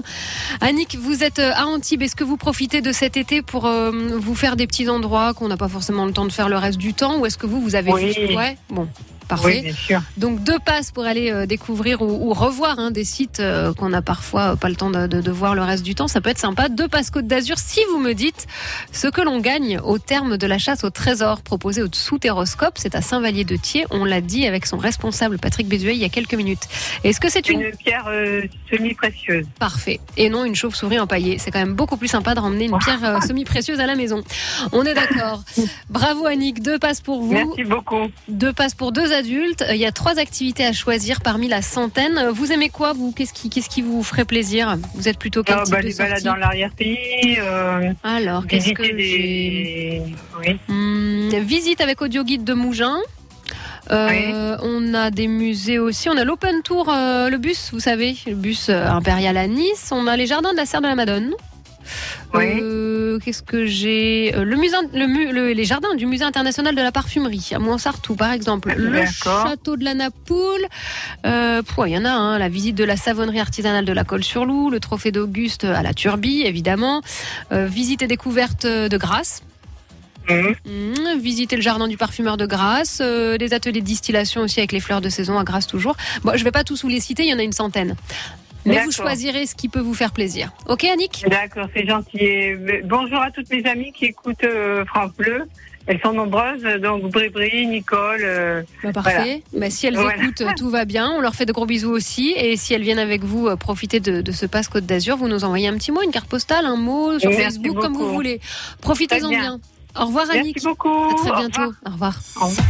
Annick, 0.62 0.96
vous 1.00 1.24
êtes 1.24 1.40
euh, 1.40 1.52
à 1.56 1.66
Antibes. 1.68 2.02
Est-ce 2.02 2.16
que 2.16 2.24
vous 2.24 2.38
profitez 2.38 2.82
de 2.82 2.92
cet 2.92 3.18
été 3.18 3.42
pour 3.42 3.66
euh, 3.66 3.92
vous 4.18 4.36
faire 4.36 4.56
des 4.56 4.68
petits 4.68 4.90
endroits 4.90 5.34
qu'on 5.34 5.48
n'a 5.48 5.58
pas 5.58 5.68
forcément 5.70 6.06
le 6.06 6.12
temps 6.14 6.26
de 6.26 6.32
faire 6.32 6.50
le 6.50 6.58
reste 6.58 6.78
du 6.78 6.94
temps 6.94 7.20
Ou 7.20 7.26
est-ce 7.26 7.38
que 7.38 7.46
vous, 7.46 7.62
vous 7.62 7.76
avez 7.76 7.92
Oui. 7.92 8.08
juste... 8.14 8.20
Ouais, 8.36 8.58
bon, 8.70 8.88
oui, 9.26 9.30
parfait. 9.30 9.62
bien 9.62 9.74
sûr. 9.74 10.02
Donc 10.18 10.44
deux 10.44 10.60
passes 10.60 10.92
pour 10.92 11.06
aller 11.06 11.32
euh, 11.32 11.46
découvrir 11.46 12.02
ou, 12.02 12.30
ou 12.30 12.34
revoir 12.34 12.80
hein, 12.80 12.92
des 12.92 13.04
sites 13.04 13.40
euh, 13.40 13.74
qu'on 13.74 13.90
n'a 13.90 14.02
parfois 14.02 14.54
euh, 14.54 14.56
pas 14.56 14.70
le 14.70 14.76
temps 14.76 14.90
de, 14.90 15.08
de- 15.08 15.22
de 15.22 15.32
voir 15.32 15.56
le 15.56 15.62
reste 15.64 15.84
du 15.84 15.96
temps. 15.96 16.08
Ça 16.08 16.22
peut 16.22 16.30
être 16.30 16.38
sympa. 16.40 16.70
Deux 16.70 16.88
passes 16.88 17.10
Côte 17.10 17.28
d'Azur 17.28 17.58
si 17.58 17.80
vous 17.92 18.00
me 18.00 18.14
dites 18.14 18.48
ce 18.92 19.08
que 19.08 19.22
l'on 19.22 19.40
gagne 19.40 19.80
au 19.84 19.98
terme 20.00 20.38
de 20.38 20.48
la 20.48 20.58
chasse 20.58 20.84
au 20.84 20.90
trésor 20.90 21.42
proposée 21.42 21.82
au 21.82 21.88
Soutéroscope. 21.92 22.74
C'est 22.78 22.96
à 22.96 23.02
Saint-Vallier-de-Thiers. 23.02 23.86
On 23.92 24.06
l'a 24.06 24.22
dit 24.22 24.46
avec 24.48 24.66
son 24.66 24.78
responsable 24.78 25.38
Patrick 25.40 25.68
Bézuet 25.68 25.94
il 25.96 26.00
y 26.02 26.06
a 26.06 26.10
quelques 26.10 26.34
minutes. 26.36 26.68
Est-ce 27.04 27.20
que 27.20 27.30
c'est 27.30 27.50
une... 27.50 27.62
Une 27.62 27.76
pierre 27.76 28.06
euh, 28.08 28.42
semi-précieuse. 28.72 29.46
Parfait. 29.60 30.00
Et 30.18 30.30
non 30.30 30.46
une 30.46 30.56
chauve-souris 30.56 31.00
empaillée. 31.00 31.38
C'est 31.40 31.52
quand 31.52 31.60
même 31.60 31.74
beaucoup 31.74 31.98
plus 31.98 32.08
sympa 32.08 32.36
de 32.36 32.40
ramener 32.40 32.66
une 32.66 32.78
pierre 32.80 33.04
euh, 33.04 33.20
semi-précieuse 33.22 33.80
à 33.80 33.86
la 33.88 33.96
maison. 33.96 34.24
On 34.72 34.84
est 34.86 34.94
d'accord. 34.94 35.42
Bravo 35.90 36.26
Annick. 36.26 36.62
Deux 36.62 36.78
passes 36.80 37.02
pour 37.02 37.22
vous. 37.22 37.32
Merci 37.34 37.64
beaucoup. 37.64 38.08
Deux 38.28 38.54
passes 38.54 38.74
pour 38.76 38.92
deux 38.92 39.12
adultes. 39.16 39.66
Il 39.72 39.78
y 39.78 39.86
a 39.86 39.92
trois 39.92 40.20
activités 40.20 40.66
à 40.66 40.74
choisir 40.74 41.22
parmi 41.22 41.48
la 41.48 41.62
centaine. 41.64 42.28
Vous 42.34 42.52
aimez 42.52 42.70
quoi, 42.70 42.94
vous? 42.94 43.12
Qu'est-ce 43.12 43.34
qui, 43.34 43.50
qu'est-ce 43.50 43.70
qui 43.70 43.82
vous 43.82 44.04
ferait 44.04 44.26
plaisir? 44.26 44.78
Vous 44.94 45.08
êtes 45.08 45.18
plutôt 45.18 45.42
quel 45.44 45.58
Euh, 45.58 45.64
type 45.64 45.72
bah, 45.74 45.82
de 45.82 45.88
les 45.88 45.94
balades 45.96 46.24
dans 46.24 46.36
l'arrière-pays, 46.36 47.38
euh, 47.40 47.92
Alors, 48.04 48.46
qu'est-ce 48.46 48.72
que 48.74 48.84
j'ai? 48.84 48.94
des... 48.94 50.02
Oui. 50.40 50.58
Hmm, 50.68 51.30
Visite 51.40 51.82
avec 51.82 52.02
audio 52.02 52.24
guide 52.24 52.44
de 52.44 52.54
Mougins. 52.54 53.00
Euh, 53.92 54.58
On 54.62 54.94
a 54.94 55.12
des 55.12 55.28
musées 55.28 55.80
aussi. 55.80 56.10
On 56.10 56.18
a 56.18 56.24
l'Open 56.24 56.62
Tour, 56.64 56.90
euh, 56.92 57.30
le 57.30 57.38
bus, 57.38 57.70
vous 57.72 57.80
savez, 57.80 58.16
le 58.28 58.34
bus 58.36 58.70
impérial 58.70 59.38
à 59.38 59.48
Nice. 59.48 59.90
On 59.92 60.08
a 60.08 60.16
les 60.18 60.28
jardins 60.28 60.52
de 60.52 60.58
la 60.58 60.66
Serre 60.66 60.82
de 60.82 60.88
la 60.88 60.96
Madone. 60.96 61.32
Oui. 62.34 62.60
Euh, 62.62 63.20
Qu'est-ce 63.24 63.42
que 63.44 63.66
j'ai 63.66 64.34
Euh, 64.36 64.44
le 64.44 64.56
musée, 64.58 64.76
le, 64.94 65.08
mu- 65.08 65.32
le- 65.32 65.54
les 65.54 65.64
jardins 65.66 65.96
du 65.96 66.06
musée 66.06 66.26
international 66.26 66.76
de 66.76 66.82
la 66.82 66.92
parfumerie 66.92 67.50
à 67.54 67.60
Montsartou, 67.60 68.16
par 68.16 68.32
exemple. 68.32 68.74
Le 68.76 69.06
château 69.06 69.78
de 69.78 69.84
la 69.86 69.94
Napoule. 69.94 70.66
Euh, 71.26 71.62
Il 71.86 71.92
y 71.94 71.98
en 71.98 72.06
a 72.06 72.12
un. 72.12 72.38
la 72.38 72.50
visite 72.50 72.76
de 72.76 72.84
la 72.84 72.98
savonnerie 72.98 73.40
artisanale 73.40 73.86
de 73.86 73.94
la 73.94 74.04
Colle-sur-Loup, 74.04 74.70
le 74.70 74.80
trophée 74.80 75.12
d'Auguste 75.12 75.64
à 75.64 75.82
la 75.84 75.94
Turbie, 75.94 76.42
évidemment. 76.42 77.02
Euh, 77.52 77.68
visite 77.68 78.02
et 78.02 78.08
découverte 78.08 78.66
de 78.66 78.98
Grasse. 78.98 79.42
Mmh, 80.28 81.20
visiter 81.22 81.56
le 81.56 81.62
jardin 81.62 81.88
du 81.88 81.98
parfumeur 81.98 82.36
de 82.36 82.46
Grasse, 82.48 82.98
euh, 83.02 83.38
des 83.38 83.54
ateliers 83.54 83.82
de 83.82 83.86
distillation 83.86 84.42
aussi 84.42 84.60
avec 84.60 84.72
les 84.72 84.80
fleurs 84.80 85.00
de 85.02 85.10
saison 85.10 85.38
à 85.38 85.44
Grasse 85.44 85.68
toujours. 85.68 85.96
Bon, 86.24 86.36
je 86.36 86.44
vais 86.44 86.52
pas 86.52 86.64
tous 86.64 86.82
vous 86.82 86.88
les 86.90 87.00
citer, 87.00 87.24
il 87.24 87.30
y 87.30 87.34
en 87.34 87.38
a 87.40 87.44
une 87.44 87.52
centaine. 87.54 87.96
Mais 88.66 88.84
vous 88.84 88.92
choisirez 88.92 89.46
ce 89.46 89.56
qui 89.56 89.70
peut 89.70 89.80
vous 89.80 89.94
faire 89.94 90.12
plaisir. 90.12 90.52
Ok, 90.68 90.84
Annick? 90.86 91.24
D'accord, 91.30 91.68
c'est 91.76 91.86
gentil. 91.88 92.18
Et, 92.18 92.56
bonjour 92.84 93.22
à 93.22 93.32
toutes 93.32 93.50
mes 93.52 93.64
amies 93.66 93.92
qui 93.94 94.06
écoutent 94.06 94.44
euh, 94.44 94.84
France 94.86 95.12
Bleu. 95.18 95.44
Elles 95.88 96.00
sont 96.02 96.14
nombreuses, 96.14 96.64
donc 96.82 97.04
Bribri, 97.12 97.68
Nicole. 97.68 98.22
euh, 98.24 98.64
Bah, 98.84 98.92
Parfait. 98.92 99.44
Bah, 99.54 99.70
si 99.70 99.86
elles 99.86 99.96
Voilà. 99.96 100.18
écoutent, 100.18 100.42
euh, 100.42 100.50
tout 100.58 100.72
va 100.72 100.84
bien. 100.84 101.12
On 101.12 101.22
leur 101.22 101.36
fait 101.36 101.46
de 101.46 101.54
gros 101.54 101.68
bisous 101.68 101.92
aussi. 101.92 102.34
Et 102.36 102.58
si 102.58 102.74
elles 102.74 102.82
viennent 102.82 102.98
avec 102.98 103.24
vous 103.24 103.46
euh, 103.48 103.56
profiter 103.56 104.00
de, 104.00 104.22
de 104.22 104.32
ce 104.32 104.48
passe 104.48 104.68
Côte 104.68 104.88
d'Azur, 104.88 105.16
vous 105.16 105.28
nous 105.28 105.44
envoyez 105.44 105.68
un 105.68 105.76
petit 105.76 105.92
mot, 105.92 106.02
une 106.02 106.10
carte 106.10 106.28
postale, 106.28 106.66
un 106.66 106.76
mot 106.76 107.20
sur 107.20 107.30
Merci 107.30 107.44
Facebook, 107.44 107.80
comme 107.80 107.94
vous 107.94 108.12
voulez. 108.12 108.42
Profitez-en 108.82 109.30
bien. 109.30 109.40
bien. 109.40 109.60
Au 109.96 110.06
revoir, 110.08 110.26
Annick. 110.32 110.56
Merci 110.56 110.68
beaucoup. 110.68 110.90
À 111.12 111.14
très 111.18 111.30
Au 111.32 111.36
bientôt. 111.36 111.62
revoir. 111.62 111.76
Au 111.86 111.90
revoir. 111.92 112.20
Au 112.42 112.46
revoir. 112.48 112.68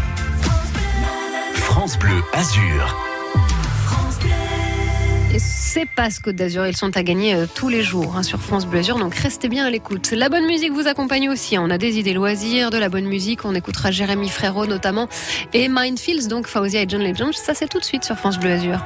France 1.53 1.97
Bleu 1.97 2.21
Azur. 2.33 3.14
Et 5.75 5.79
ces 5.79 5.85
passes 5.85 6.19
Côte 6.19 6.35
d'Azur, 6.35 6.65
ils 6.67 6.75
sont 6.77 6.95
à 6.95 7.03
gagner 7.03 7.35
euh, 7.35 7.47
tous 7.53 7.67
les 7.67 7.83
jours 7.83 8.15
hein, 8.15 8.23
sur 8.23 8.39
France 8.39 8.65
Bleu 8.65 8.79
Azur, 8.79 8.97
donc 8.97 9.13
restez 9.15 9.49
bien 9.49 9.65
à 9.65 9.69
l'écoute. 9.69 10.11
La 10.11 10.29
bonne 10.29 10.45
musique 10.45 10.71
vous 10.71 10.87
accompagne 10.87 11.29
aussi. 11.29 11.57
hein. 11.57 11.63
On 11.65 11.69
a 11.69 11.77
des 11.77 11.99
idées 11.99 12.13
loisirs, 12.13 12.69
de 12.69 12.77
la 12.77 12.87
bonne 12.87 13.05
musique. 13.05 13.43
On 13.43 13.53
écoutera 13.53 13.91
Jérémy 13.91 14.29
Frérot 14.29 14.67
notamment 14.67 15.09
et 15.53 15.67
Mindfields, 15.67 16.27
donc 16.29 16.47
Fauzia 16.47 16.83
et 16.83 16.85
John 16.87 17.03
Legend. 17.03 17.33
Ça, 17.33 17.53
c'est 17.53 17.67
tout 17.67 17.79
de 17.79 17.83
suite 17.83 18.05
sur 18.05 18.15
France 18.15 18.39
Bleu 18.39 18.51
Azur. 18.51 18.79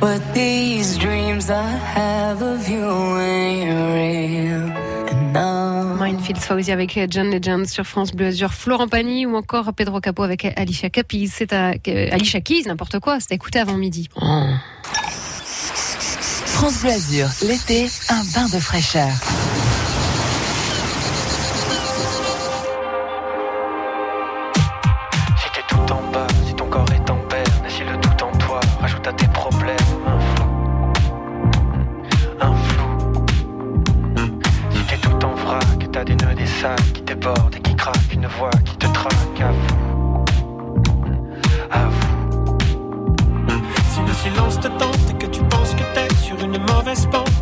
But 0.00 0.20
these 0.32 0.96
dreams 0.96 1.50
I 1.50 1.62
have 1.62 2.40
of 2.40 2.68
you 2.68 3.18
ain't 3.18 3.68
real. 3.68 4.70
And 5.10 5.32
now 5.32 5.96
Minefield 5.96 6.38
Fauzi 6.38 6.70
avec 6.70 6.98
John 7.10 7.30
Legend 7.30 7.66
sur 7.66 7.84
France 7.84 8.12
Bleu 8.12 8.26
Azur, 8.26 8.52
Florent 8.54 8.86
Pagny 8.86 9.26
ou 9.26 9.34
encore 9.34 9.72
Pedro 9.74 10.00
Capo 10.00 10.22
avec 10.22 10.44
Alicia 10.56 10.88
Keys. 10.88 11.28
C'est 11.28 11.52
à 11.52 11.72
euh, 11.88 12.08
Alicia 12.12 12.40
Keys, 12.40 12.62
n'importe 12.66 13.00
quoi. 13.00 13.18
C'est 13.18 13.32
à 13.32 13.34
écouter 13.34 13.58
avant 13.58 13.76
midi. 13.76 14.08
France 16.46 16.80
Bleu 16.80 16.90
Azur, 16.90 17.28
l'été, 17.42 17.88
un 18.08 18.22
bain 18.34 18.46
de 18.46 18.60
fraîcheur. 18.60 19.10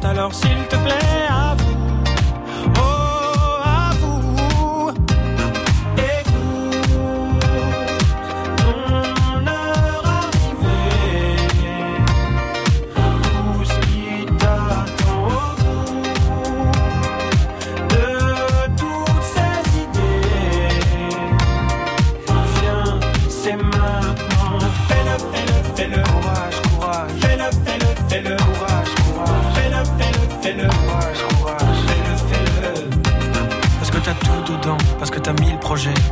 Alors 0.04 0.34
s'il 0.34 0.56
te 0.68 0.76
plaît, 0.76 1.15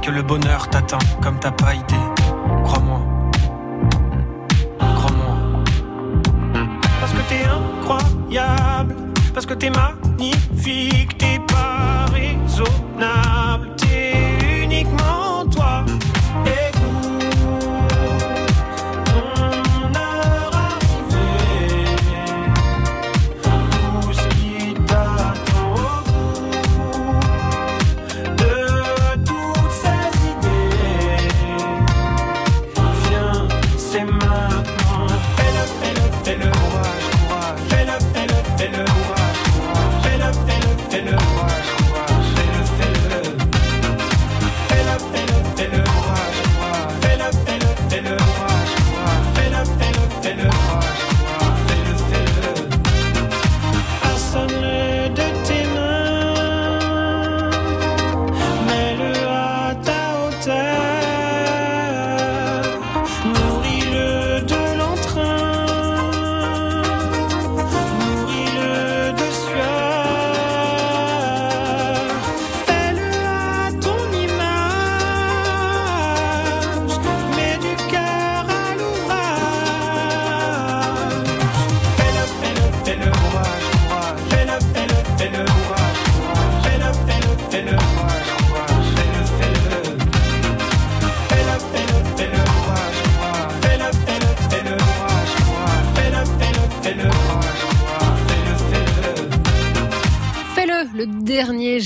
que 0.04 0.10
le 0.10 0.22
bonheur 0.22 0.68
t'attend 0.68 0.98
comme 1.22 1.38
t'as 1.38 1.50
pas 1.50 1.74
idée. 1.74 1.94
Crois-moi. 2.64 3.00
Crois-moi. 4.78 5.36
Parce 7.00 7.12
que 7.12 7.22
t'es 7.28 7.44
incroyable, 7.44 8.96
parce 9.32 9.46
que 9.46 9.54
t'es 9.54 9.70
magnifique, 9.70 11.16
t'es 11.16 11.38
pas 11.46 12.04
raisonnable, 12.12 13.74
t'es 13.76 14.64
uniquement 14.64 15.13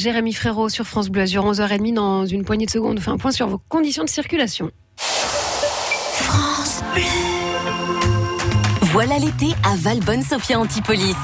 Jérémy 0.08 0.32
Frérot 0.32 0.70
sur 0.70 0.86
France 0.86 1.10
Bleu 1.10 1.20
Azur, 1.20 1.44
11h30 1.44 1.92
dans 1.92 2.24
une 2.24 2.42
poignée 2.42 2.64
de 2.64 2.70
secondes. 2.70 2.96
On 2.96 3.00
fait 3.02 3.10
un 3.10 3.18
point 3.18 3.30
sur 3.30 3.46
vos 3.46 3.60
conditions 3.68 4.04
de 4.04 4.08
circulation. 4.08 4.70
Voilà 8.84 9.18
l'été 9.18 9.48
à 9.64 9.76
Valbonne-Sophia 9.76 10.58
Antipolis. 10.58 11.14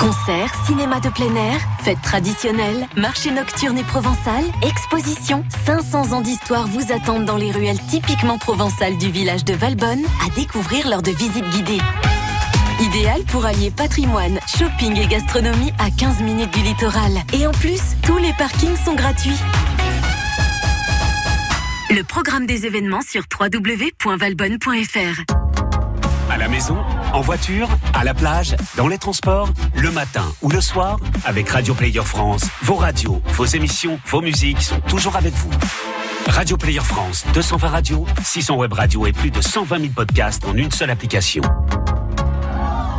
Concerts, 0.00 0.52
cinéma 0.66 0.98
de 0.98 1.08
plein 1.10 1.32
air, 1.36 1.60
fêtes 1.84 2.02
traditionnelles, 2.02 2.88
marché 2.96 3.30
nocturne 3.30 3.78
et 3.78 3.84
provençal, 3.84 4.42
expositions, 4.66 5.44
500 5.64 6.10
ans 6.10 6.20
d'histoire 6.20 6.66
vous 6.66 6.92
attendent 6.92 7.26
dans 7.26 7.36
les 7.36 7.52
ruelles 7.52 7.78
typiquement 7.90 8.38
provençales 8.38 8.98
du 8.98 9.12
village 9.12 9.44
de 9.44 9.54
Valbonne 9.54 10.02
à 10.26 10.34
découvrir 10.34 10.88
lors 10.88 11.02
de 11.02 11.12
visites 11.12 11.48
guidées. 11.50 12.09
Idéal 12.80 13.22
pour 13.24 13.44
allier 13.44 13.70
patrimoine, 13.70 14.40
shopping 14.46 14.96
et 14.96 15.06
gastronomie 15.06 15.70
à 15.78 15.90
15 15.90 16.22
minutes 16.22 16.52
du 16.54 16.62
littoral. 16.62 17.12
Et 17.34 17.46
en 17.46 17.50
plus, 17.50 17.80
tous 18.02 18.16
les 18.16 18.32
parkings 18.38 18.76
sont 18.76 18.94
gratuits. 18.94 19.36
Le 21.90 22.02
programme 22.02 22.46
des 22.46 22.64
événements 22.64 23.02
sur 23.02 23.24
www.valbonne.fr. 23.38 25.34
À 26.30 26.38
la 26.38 26.48
maison, 26.48 26.78
en 27.12 27.20
voiture, 27.20 27.68
à 27.92 28.02
la 28.02 28.14
plage, 28.14 28.56
dans 28.78 28.88
les 28.88 28.96
transports, 28.96 29.50
le 29.76 29.90
matin 29.90 30.32
ou 30.40 30.48
le 30.48 30.62
soir, 30.62 30.98
avec 31.26 31.50
Radio 31.50 31.74
Player 31.74 32.04
France, 32.04 32.44
vos 32.62 32.76
radios, 32.76 33.20
vos 33.34 33.44
émissions, 33.44 34.00
vos 34.06 34.22
musiques 34.22 34.62
sont 34.62 34.80
toujours 34.80 35.16
avec 35.16 35.34
vous. 35.34 35.50
Radio 36.28 36.56
Player 36.56 36.80
France, 36.80 37.26
220 37.34 37.68
radios, 37.68 38.06
600 38.22 38.56
web 38.56 38.72
radios 38.72 39.06
et 39.06 39.12
plus 39.12 39.30
de 39.30 39.42
120 39.42 39.80
000 39.80 39.92
podcasts 39.94 40.44
en 40.46 40.56
une 40.56 40.70
seule 40.70 40.90
application. 40.90 41.42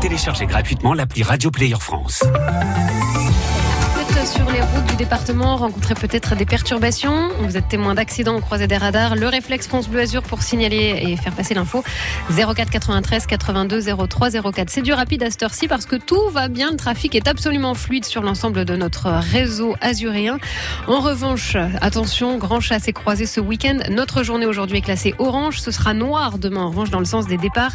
Téléchargez 0.02 0.48
gratuitement 0.48 0.96
l'appli 0.96 1.22
Radio 1.22 1.52
Player 1.52 1.76
France. 1.80 2.24
Sur 4.26 4.52
les 4.52 4.62
routes 4.62 4.86
du 4.86 4.96
département, 4.98 5.56
rencontrez 5.56 5.96
peut-être 5.96 6.36
des 6.36 6.46
perturbations. 6.46 7.30
Vous 7.40 7.58
êtes 7.58 7.68
témoin 7.68 7.96
d'accidents 7.96 8.38
ou 8.38 8.40
croisés 8.40 8.68
des 8.68 8.78
radars. 8.78 9.16
Le 9.16 9.28
réflexe 9.28 9.68
France 9.68 9.90
Bleu 9.90 10.02
Azur 10.02 10.22
pour 10.22 10.44
signaler 10.44 11.02
et 11.02 11.18
faire 11.18 11.34
passer 11.34 11.56
l'info. 11.56 11.84
04 12.30 12.70
93 12.70 13.26
82 13.26 13.82
03 14.08 14.30
04. 14.30 14.70
C'est 14.70 14.84
du 14.84 14.94
rapide 14.94 15.24
à 15.24 15.32
cette 15.32 15.42
heure-ci 15.42 15.68
parce 15.68 15.88
que 15.88 15.96
tout 15.96 16.30
va 16.30 16.50
bien. 16.50 16.70
Le 16.70 16.78
trafic 16.78 17.16
est 17.16 17.28
absolument 17.28 17.74
fluide 17.74 18.06
sur 18.06 18.22
l'ensemble 18.22 18.64
de 18.64 18.76
notre 18.76 19.10
réseau 19.10 19.76
azuréen. 19.82 20.38
En 20.88 21.00
revanche, 21.00 21.58
attention, 21.82 22.38
grand 22.38 22.60
chasse 22.60 22.88
et 22.88 22.94
croisé 22.94 23.26
ce 23.26 23.40
week-end. 23.40 23.80
Notre 23.90 24.22
journée 24.22 24.46
aujourd'hui 24.46 24.78
est 24.78 24.82
classée 24.82 25.16
orange. 25.18 25.60
Ce 25.60 25.72
sera 25.72 25.96
noir 25.96 26.38
demain, 26.38 26.66
revanche, 26.66 26.92
dans 26.92 27.00
le 27.00 27.06
sens 27.06 27.26
des 27.26 27.38
départs. 27.38 27.74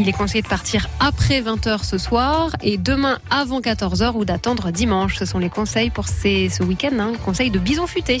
Il 0.00 0.08
est 0.08 0.12
conseillé 0.12 0.42
de 0.42 0.48
partir 0.48 0.88
après 0.98 1.40
20h 1.40 1.84
ce 1.84 1.98
soir 1.98 2.50
et 2.62 2.78
demain 2.78 3.18
avant 3.30 3.60
14h 3.60 4.14
ou 4.14 4.24
d'attendre 4.24 4.72
dimanche. 4.72 5.16
Ce 5.18 5.24
sont 5.24 5.38
les 5.38 5.50
conseils 5.50 5.83
pour 5.90 6.08
ces, 6.08 6.48
ce 6.48 6.62
week-end. 6.62 6.98
Hein, 6.98 7.12
conseil 7.24 7.50
de 7.50 7.58
bison 7.58 7.86
futé. 7.86 8.20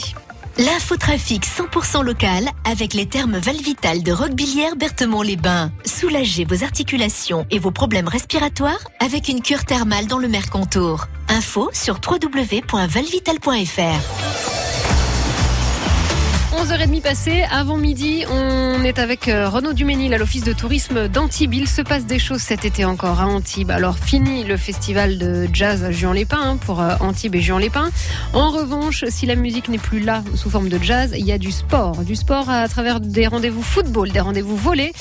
L'infotrafic 0.58 1.44
100% 1.44 2.04
local 2.04 2.44
avec 2.64 2.94
les 2.94 3.06
thermes 3.06 3.38
Valvital 3.38 4.04
de 4.04 4.12
Roquebillière 4.12 4.76
Berthemont-les-Bains. 4.76 5.72
Soulagez 5.84 6.44
vos 6.44 6.62
articulations 6.62 7.44
et 7.50 7.58
vos 7.58 7.72
problèmes 7.72 8.06
respiratoires 8.06 8.86
avec 9.00 9.26
une 9.28 9.42
cure 9.42 9.64
thermale 9.64 10.06
dans 10.06 10.18
le 10.18 10.28
Mercontour. 10.28 11.08
Info 11.28 11.70
sur 11.72 11.98
www.valvital.fr. 12.08 14.33
11h30 16.64 17.02
passées, 17.02 17.44
avant 17.50 17.76
midi, 17.76 18.24
on 18.30 18.84
est 18.84 18.98
avec 18.98 19.28
euh, 19.28 19.50
Renaud 19.50 19.74
Duménil 19.74 20.14
à 20.14 20.18
l'office 20.18 20.44
de 20.44 20.54
tourisme 20.54 21.08
d'Antibes. 21.08 21.52
Il 21.52 21.68
se 21.68 21.82
passe 21.82 22.06
des 22.06 22.18
choses 22.18 22.40
cet 22.40 22.64
été 22.64 22.86
encore 22.86 23.20
à 23.20 23.26
Antibes. 23.26 23.70
Alors 23.70 23.98
fini 23.98 24.44
le 24.44 24.56
festival 24.56 25.18
de 25.18 25.46
jazz 25.52 25.90
Juan-les-Pins 25.90 26.40
hein, 26.40 26.56
pour 26.56 26.80
euh, 26.80 26.94
Antibes 27.00 27.34
et 27.34 27.42
Juan-les-Pins. 27.42 27.90
En 28.32 28.50
revanche, 28.50 29.04
si 29.08 29.26
la 29.26 29.34
musique 29.34 29.68
n'est 29.68 29.76
plus 29.76 30.00
là 30.00 30.24
sous 30.36 30.48
forme 30.48 30.70
de 30.70 30.82
jazz, 30.82 31.12
il 31.14 31.26
y 31.26 31.32
a 31.32 31.38
du 31.38 31.52
sport. 31.52 31.98
Du 31.98 32.16
sport 32.16 32.48
à 32.48 32.66
travers 32.66 32.98
des 32.98 33.26
rendez-vous 33.26 33.62
football, 33.62 34.10
des 34.10 34.20
rendez-vous 34.20 34.56
volés. 34.56 34.94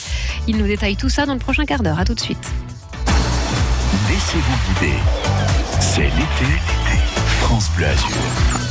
Il 0.48 0.58
nous 0.58 0.68
détaille 0.68 0.98
tout 0.98 1.10
ça 1.10 1.26
dans 1.26 1.34
le 1.34 1.40
prochain 1.40 1.64
quart 1.64 1.82
d'heure. 1.82 2.00
À 2.00 2.04
tout 2.04 2.14
de 2.14 2.20
suite. 2.20 2.52
Laissez-vous 4.10 4.82
guider. 4.82 4.98
C'est 5.80 6.02
l'été. 6.02 6.52
France 7.40 7.70
Bleu 7.78 7.86
Azur. 7.86 8.63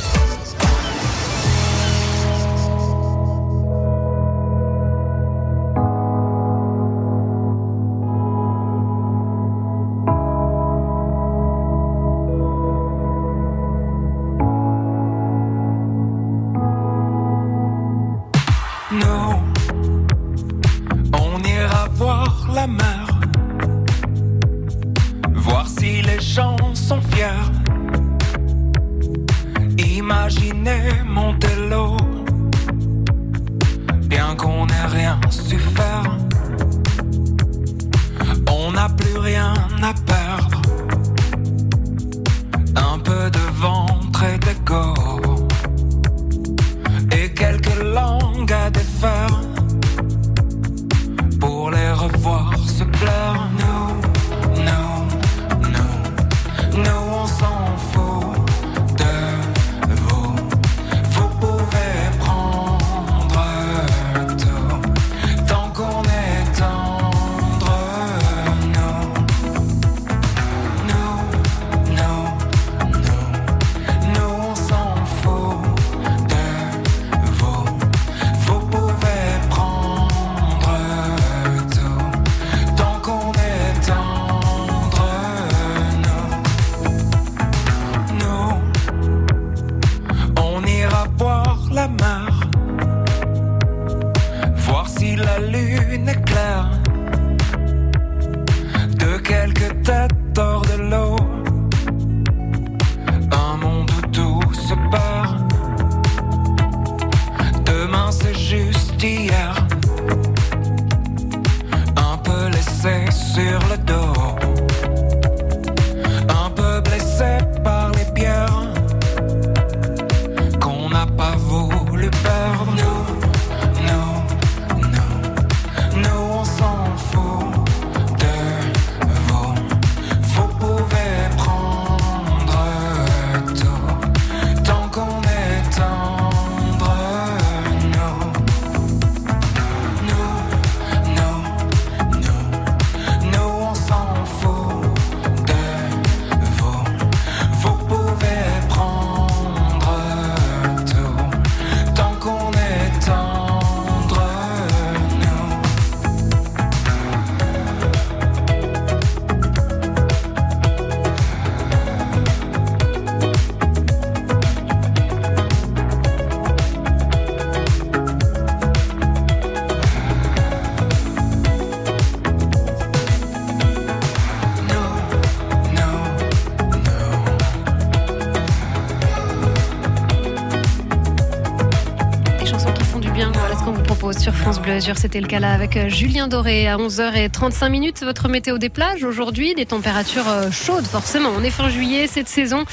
France 184.43 184.59
Bleu 184.59 184.73
Azur. 184.73 184.97
C'était 184.97 185.21
le 185.21 185.27
cas 185.27 185.39
là 185.39 185.53
avec 185.53 185.77
euh, 185.77 185.87
Julien 185.87 186.27
Doré 186.27 186.67
à 186.67 186.75
11h35 186.75 187.69
minutes. 187.69 188.03
Votre 188.03 188.27
météo 188.27 188.57
des 188.57 188.67
plages 188.67 189.05
aujourd'hui, 189.05 189.55
des 189.55 189.65
températures 189.65 190.27
euh, 190.27 190.51
chaudes 190.51 190.85
forcément. 190.85 191.29
On 191.37 191.41
est 191.43 191.49
fin 191.49 191.69
juillet, 191.69 192.07
cette 192.07 192.27
saison. 192.27 192.65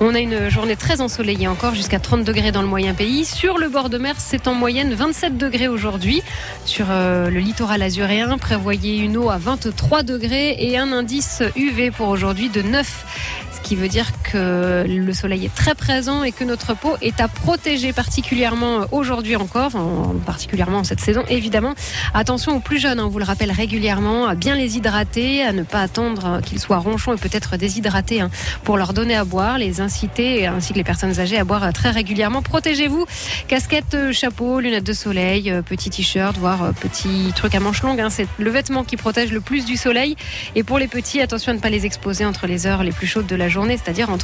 On 0.00 0.14
a 0.14 0.18
une 0.18 0.50
journée 0.50 0.76
très 0.76 1.00
ensoleillée 1.00 1.48
encore, 1.48 1.74
jusqu'à 1.74 1.98
30 1.98 2.24
degrés 2.24 2.52
dans 2.52 2.60
le 2.60 2.68
moyen 2.68 2.92
pays. 2.92 3.24
Sur 3.24 3.56
le 3.56 3.70
bord 3.70 3.88
de 3.88 3.96
mer, 3.96 4.16
c'est 4.18 4.46
en 4.48 4.52
moyenne 4.52 4.92
27 4.92 5.38
degrés 5.38 5.66
aujourd'hui. 5.66 6.22
Sur 6.66 6.88
euh, 6.90 7.30
le 7.30 7.40
littoral 7.40 7.80
azuréen, 7.80 8.36
prévoyez 8.36 8.98
une 8.98 9.16
eau 9.16 9.30
à 9.30 9.38
23 9.38 10.02
degrés 10.02 10.56
et 10.58 10.76
un 10.76 10.92
indice 10.92 11.42
UV 11.56 11.90
pour 11.90 12.08
aujourd'hui 12.08 12.50
de 12.50 12.60
9 12.60 13.40
ce 13.54 13.68
qui 13.68 13.76
veut 13.76 13.88
dire 13.88 14.10
que 14.22 14.23
le 14.34 15.12
soleil 15.12 15.46
est 15.46 15.54
très 15.54 15.74
présent 15.74 16.22
et 16.22 16.32
que 16.32 16.44
notre 16.44 16.74
peau 16.74 16.96
est 17.00 17.20
à 17.20 17.28
protéger 17.28 17.92
particulièrement 17.92 18.86
aujourd'hui 18.92 19.36
encore, 19.36 19.72
particulièrement 20.26 20.78
en 20.78 20.84
cette 20.84 21.00
saison 21.00 21.22
évidemment. 21.28 21.74
Attention 22.12 22.56
aux 22.56 22.60
plus 22.60 22.78
jeunes, 22.78 23.00
hein, 23.00 23.04
on 23.06 23.08
vous 23.08 23.18
le 23.18 23.24
rappelle 23.24 23.50
régulièrement, 23.50 24.26
à 24.26 24.34
bien 24.34 24.54
les 24.54 24.76
hydrater, 24.76 25.42
à 25.42 25.52
ne 25.52 25.62
pas 25.62 25.80
attendre 25.80 26.40
qu'ils 26.44 26.60
soient 26.60 26.78
ronchons 26.78 27.14
et 27.14 27.16
peut-être 27.16 27.56
déshydratés 27.56 28.20
hein, 28.20 28.30
pour 28.64 28.76
leur 28.76 28.92
donner 28.92 29.16
à 29.16 29.24
boire, 29.24 29.58
les 29.58 29.80
inciter 29.80 30.46
ainsi 30.46 30.72
que 30.72 30.78
les 30.78 30.84
personnes 30.84 31.18
âgées 31.20 31.38
à 31.38 31.44
boire 31.44 31.72
très 31.72 31.90
régulièrement. 31.90 32.42
Protégez-vous, 32.42 33.06
casquette, 33.48 33.94
euh, 33.94 34.12
chapeau, 34.12 34.60
lunettes 34.60 34.84
de 34.84 34.92
soleil, 34.92 35.50
euh, 35.50 35.62
petit 35.62 35.90
t-shirt, 35.90 36.36
voire 36.36 36.62
euh, 36.64 36.72
petit 36.72 37.32
truc 37.34 37.54
à 37.54 37.60
manches 37.60 37.82
longues. 37.82 38.00
hein. 38.00 38.10
C'est 38.10 38.26
le 38.38 38.50
vêtement 38.50 38.84
qui 38.84 38.96
protège 38.96 39.32
le 39.32 39.40
plus 39.40 39.64
du 39.64 39.76
soleil. 39.76 40.16
Et 40.54 40.62
pour 40.62 40.78
les 40.78 40.88
petits, 40.88 41.20
attention 41.20 41.52
à 41.52 41.54
ne 41.54 41.60
pas 41.60 41.70
les 41.70 41.86
exposer 41.86 42.24
entre 42.24 42.46
les 42.46 42.66
heures 42.66 42.82
les 42.82 42.92
plus 42.92 43.06
chaudes 43.06 43.26
de 43.26 43.36
la 43.36 43.48
journée, 43.48 43.78
c'est-à-dire 43.82 44.10
entre 44.10 44.23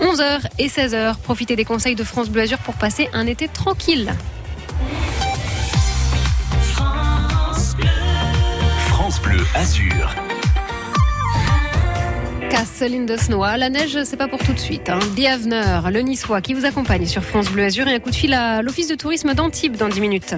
11h 0.00 0.40
et 0.58 0.68
16h. 0.68 1.16
Profitez 1.18 1.56
des 1.56 1.64
conseils 1.64 1.94
de 1.94 2.04
France 2.04 2.28
Bleu 2.28 2.42
Azur 2.42 2.58
pour 2.58 2.74
passer 2.74 3.08
un 3.12 3.26
été 3.26 3.48
tranquille. 3.48 4.12
France 8.88 9.20
Bleu 9.22 9.40
Azur. 9.54 10.14
Castle 12.50 12.94
in 12.94 13.06
the 13.06 13.16
Snow. 13.16 13.42
Ah, 13.42 13.56
La 13.56 13.70
neige, 13.70 13.98
c'est 14.04 14.16
pas 14.16 14.28
pour 14.28 14.40
tout 14.40 14.52
de 14.52 14.58
suite. 14.58 14.88
Hein. 14.88 14.98
The 15.16 15.26
Avener, 15.26 15.80
le 15.92 16.00
niçois, 16.00 16.40
qui 16.40 16.54
vous 16.54 16.64
accompagne 16.64 17.06
sur 17.06 17.22
France 17.22 17.48
Bleu 17.50 17.64
Azur 17.64 17.86
et 17.88 17.94
un 17.94 18.00
coup 18.00 18.10
de 18.10 18.14
fil 18.14 18.34
à 18.34 18.62
l'office 18.62 18.88
de 18.88 18.94
tourisme 18.94 19.34
d'Antibes 19.34 19.76
dans 19.76 19.88
10 19.88 20.00
minutes. 20.00 20.34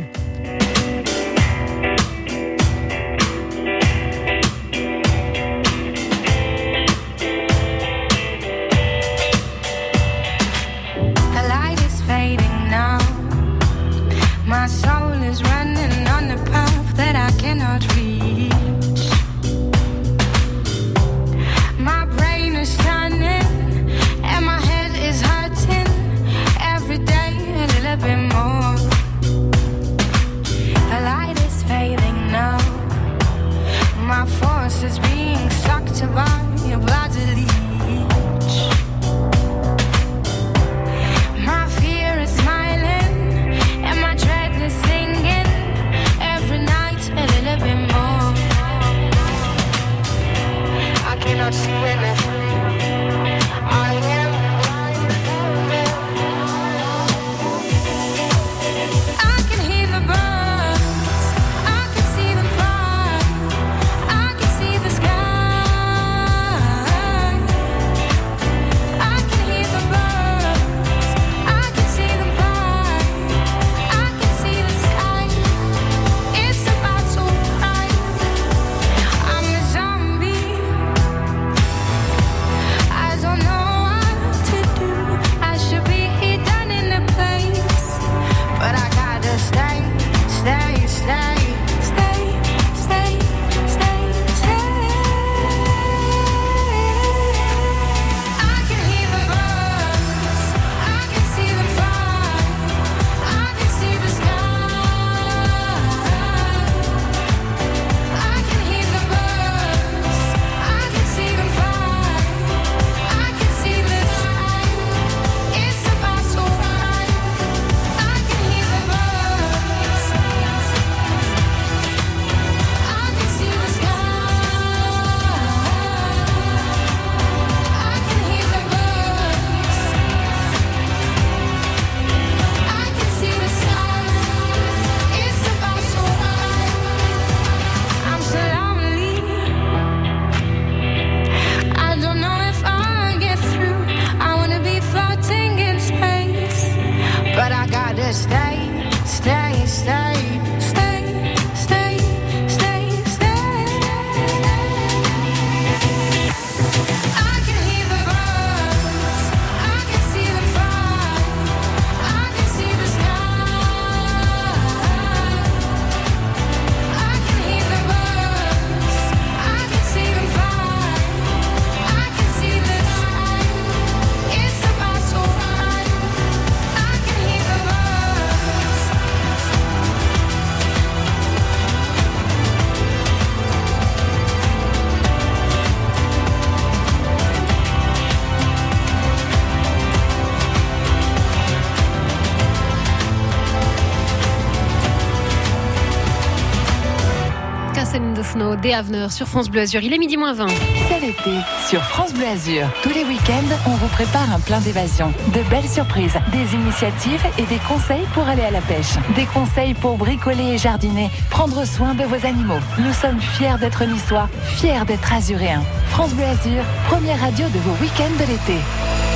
Sur 199.10 199.28
France 199.28 199.50
Bleu 199.50 199.60
Azur. 199.60 199.82
Il 199.82 199.92
est 199.92 199.98
midi 199.98 200.16
moins 200.16 200.32
20. 200.32 200.46
C'est 200.88 201.00
l'été 201.00 201.38
sur 201.68 201.82
France 201.82 202.14
Bleu 202.14 202.24
Azur. 202.24 202.66
Tous 202.82 202.88
les 202.88 203.04
week-ends, 203.04 203.54
on 203.66 203.72
vous 203.72 203.88
prépare 203.88 204.32
un 204.32 204.40
plein 204.40 204.58
d'évasion, 204.60 205.12
de 205.34 205.42
belles 205.50 205.68
surprises, 205.68 206.14
des 206.32 206.54
initiatives 206.54 207.22
et 207.36 207.42
des 207.42 207.58
conseils 207.68 208.06
pour 208.14 208.26
aller 208.26 208.40
à 208.40 208.50
la 208.50 208.62
pêche. 208.62 208.94
Des 209.14 209.26
conseils 209.26 209.74
pour 209.74 209.98
bricoler 209.98 210.54
et 210.54 210.58
jardiner, 210.58 211.10
prendre 211.28 211.66
soin 211.66 211.92
de 211.92 212.04
vos 212.04 212.26
animaux. 212.26 212.60
Nous 212.78 212.92
sommes 212.94 213.20
fiers 213.20 213.58
d'être 213.60 213.84
niçois, 213.84 214.30
fiers 214.44 214.86
d'être 214.86 215.12
azuréens. 215.12 215.62
France 215.90 216.14
Bleu 216.14 216.24
Azur, 216.24 216.62
première 216.88 217.20
radio 217.20 217.46
de 217.48 217.58
vos 217.58 217.76
week-ends 217.82 218.16
de 218.18 218.32
l'été. 218.32 219.09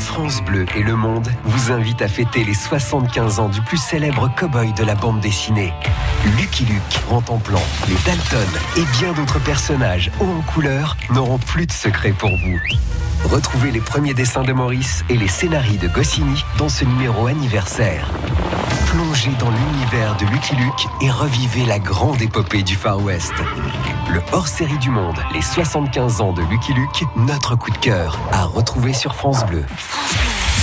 France 0.00 0.42
Bleu 0.42 0.66
et 0.76 0.82
Le 0.82 0.96
Monde 0.96 1.28
vous 1.44 1.72
invitent 1.72 2.02
à 2.02 2.08
fêter 2.08 2.44
les 2.44 2.54
75 2.54 3.40
ans 3.40 3.48
du 3.48 3.60
plus 3.62 3.78
célèbre 3.78 4.30
cow-boy 4.36 4.72
de 4.74 4.84
la 4.84 4.94
bande 4.94 5.20
dessinée. 5.20 5.72
Lucky 6.38 6.64
Luke, 6.64 6.80
Plan, 7.42 7.62
les 7.88 7.96
Dalton 8.06 8.48
et 8.76 8.84
bien 8.98 9.12
d'autres 9.12 9.40
personnages 9.40 10.10
hauts 10.20 10.38
en 10.38 10.42
couleur 10.52 10.96
n'auront 11.10 11.38
plus 11.38 11.66
de 11.66 11.72
secret 11.72 12.12
pour 12.12 12.30
vous. 12.30 12.60
Retrouvez 13.24 13.70
les 13.70 13.80
premiers 13.80 14.14
dessins 14.14 14.42
de 14.42 14.52
Maurice 14.52 15.04
et 15.08 15.16
les 15.16 15.28
scénarios 15.28 15.80
de 15.80 15.88
Goscinny 15.88 16.44
dans 16.58 16.68
ce 16.68 16.84
numéro 16.84 17.26
anniversaire. 17.26 18.10
Plongez 18.86 19.32
dans 19.38 19.50
l'univers 19.50 20.16
de 20.16 20.26
Lucky 20.26 20.54
Luke 20.56 20.86
et 21.00 21.10
revivez 21.10 21.64
la 21.64 21.78
grande 21.78 22.20
épopée 22.22 22.62
du 22.62 22.76
Far 22.76 23.02
West. 23.02 23.32
Le 24.14 24.20
hors-série 24.30 24.78
du 24.78 24.90
monde, 24.90 25.16
les 25.32 25.42
75 25.42 26.20
ans 26.20 26.32
de 26.32 26.42
Lucky 26.42 26.72
Luke, 26.72 27.02
notre 27.16 27.56
coup 27.56 27.72
de 27.72 27.78
cœur, 27.78 28.16
à 28.30 28.44
retrouver 28.44 28.92
sur 28.92 29.16
France 29.16 29.44
Bleu. 29.44 29.64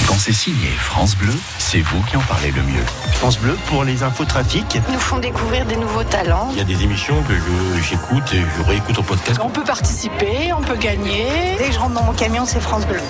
Quand 0.07 0.15
c'est 0.15 0.31
signé 0.31 0.69
France 0.69 1.17
Bleu, 1.17 1.33
c'est 1.59 1.81
vous 1.81 2.01
qui 2.03 2.15
en 2.15 2.21
parlez 2.21 2.51
le 2.51 2.61
mieux. 2.63 2.85
France 3.15 3.37
Bleu 3.39 3.57
pour 3.67 3.83
les 3.83 4.03
infos 4.03 4.23
trafic. 4.23 4.63
Ils 4.87 4.93
nous 4.93 4.99
font 4.99 5.17
découvrir 5.17 5.65
des 5.65 5.75
nouveaux 5.75 6.05
talents. 6.05 6.47
Il 6.53 6.59
y 6.59 6.61
a 6.61 6.63
des 6.63 6.81
émissions 6.81 7.21
que 7.23 7.33
je- 7.33 7.81
j'écoute 7.89 8.23
et 8.33 8.41
je 8.57 8.63
réécoute 8.63 8.97
au 8.99 9.03
podcast. 9.03 9.37
On 9.43 9.49
peut 9.49 9.65
participer, 9.65 10.53
on 10.57 10.61
peut 10.61 10.77
gagner. 10.77 11.27
Dès 11.57 11.65
que 11.67 11.73
je 11.73 11.79
rentre 11.79 11.95
dans 11.95 12.03
mon 12.03 12.13
camion, 12.13 12.45
c'est 12.45 12.61
France 12.61 12.87
Bleu. 12.87 13.01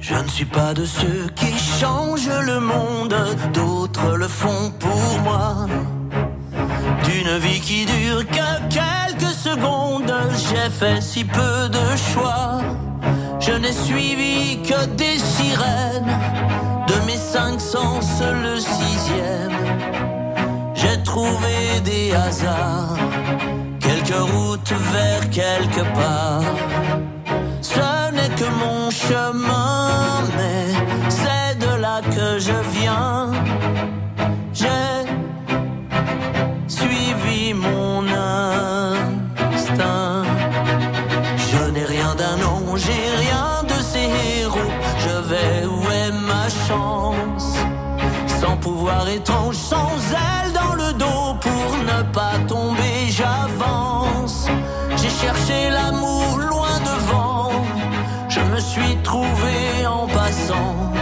Je 0.00 0.14
ne 0.14 0.28
suis 0.28 0.44
pas 0.44 0.72
de 0.74 0.84
ceux 0.84 1.26
qui 1.34 1.52
changent 1.80 2.28
le 2.28 2.60
monde, 2.60 3.14
le 4.14 4.28
font 4.28 4.70
pour 4.78 5.20
moi. 5.24 5.66
D'une 7.04 7.38
vie 7.38 7.60
qui 7.60 7.84
dure 7.84 8.24
que 8.26 8.48
quelques 8.68 9.34
secondes, 9.34 10.12
j'ai 10.36 10.70
fait 10.70 11.00
si 11.00 11.24
peu 11.24 11.68
de 11.68 11.96
choix. 11.96 12.60
Je 13.40 13.52
n'ai 13.52 13.72
suivi 13.72 14.62
que 14.62 14.86
des 14.86 15.18
sirènes, 15.18 16.18
de 16.88 17.06
mes 17.06 17.16
cinq 17.16 17.60
sens 17.60 18.22
le 18.42 18.58
sixième. 18.58 19.58
J'ai 20.74 21.02
trouvé 21.02 21.80
des 21.84 22.12
hasards, 22.12 22.96
quelques 23.80 24.22
routes 24.32 24.74
vers 24.92 25.30
quelque 25.30 25.82
part. 25.94 26.42
Ce 27.62 28.10
n'est 28.12 28.34
que 28.40 28.48
mon 28.62 28.90
chemin, 28.90 30.22
mais 30.36 30.66
c'est 31.08 31.58
de 31.58 31.80
là 31.80 32.00
que 32.02 32.38
je 32.38 32.52
viens. 32.78 33.30
J'ai 34.58 35.04
suivi 36.66 37.52
mon 37.52 38.02
instinct. 39.52 40.22
Je 41.50 41.70
n'ai 41.72 41.84
rien 41.84 42.14
d'un 42.14 42.36
nom, 42.38 42.74
j'ai 42.74 43.10
rien 43.24 43.62
de 43.68 43.78
ces 43.82 44.08
héros. 44.40 44.72
Je 45.04 45.14
vais 45.28 45.66
où 45.66 45.82
est 46.00 46.12
ma 46.32 46.48
chance? 46.66 47.58
Sans 48.40 48.56
pouvoir 48.56 49.06
étrange, 49.10 49.56
sans 49.56 49.92
aile 50.14 50.52
dans 50.54 50.74
le 50.74 50.94
dos 50.94 51.34
pour 51.38 51.70
ne 51.90 52.02
pas 52.14 52.38
tomber, 52.48 53.10
j'avance. 53.10 54.48
J'ai 54.96 55.10
cherché 55.10 55.68
l'amour 55.70 56.38
loin 56.38 56.80
devant, 56.92 57.50
je 58.30 58.40
me 58.40 58.58
suis 58.58 58.96
trouvé 59.02 59.86
en 59.86 60.06
passant. 60.06 60.94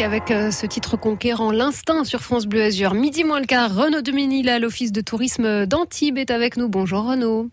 Avec 0.00 0.30
euh, 0.30 0.50
ce 0.50 0.64
titre 0.64 0.96
conquérant 0.96 1.52
l'instinct 1.52 2.04
sur 2.04 2.20
France 2.20 2.46
Bleu 2.46 2.62
Azur. 2.62 2.94
Midi 2.94 3.24
moins 3.24 3.40
le 3.40 3.46
quart, 3.46 3.74
Renaud 3.74 4.00
Deménil 4.00 4.48
à 4.48 4.58
l'office 4.58 4.90
de 4.90 5.02
tourisme 5.02 5.66
d'Antibes 5.66 6.16
est 6.16 6.30
avec 6.30 6.56
nous. 6.56 6.68
Bonjour 6.68 7.04
Renaud. 7.04 7.50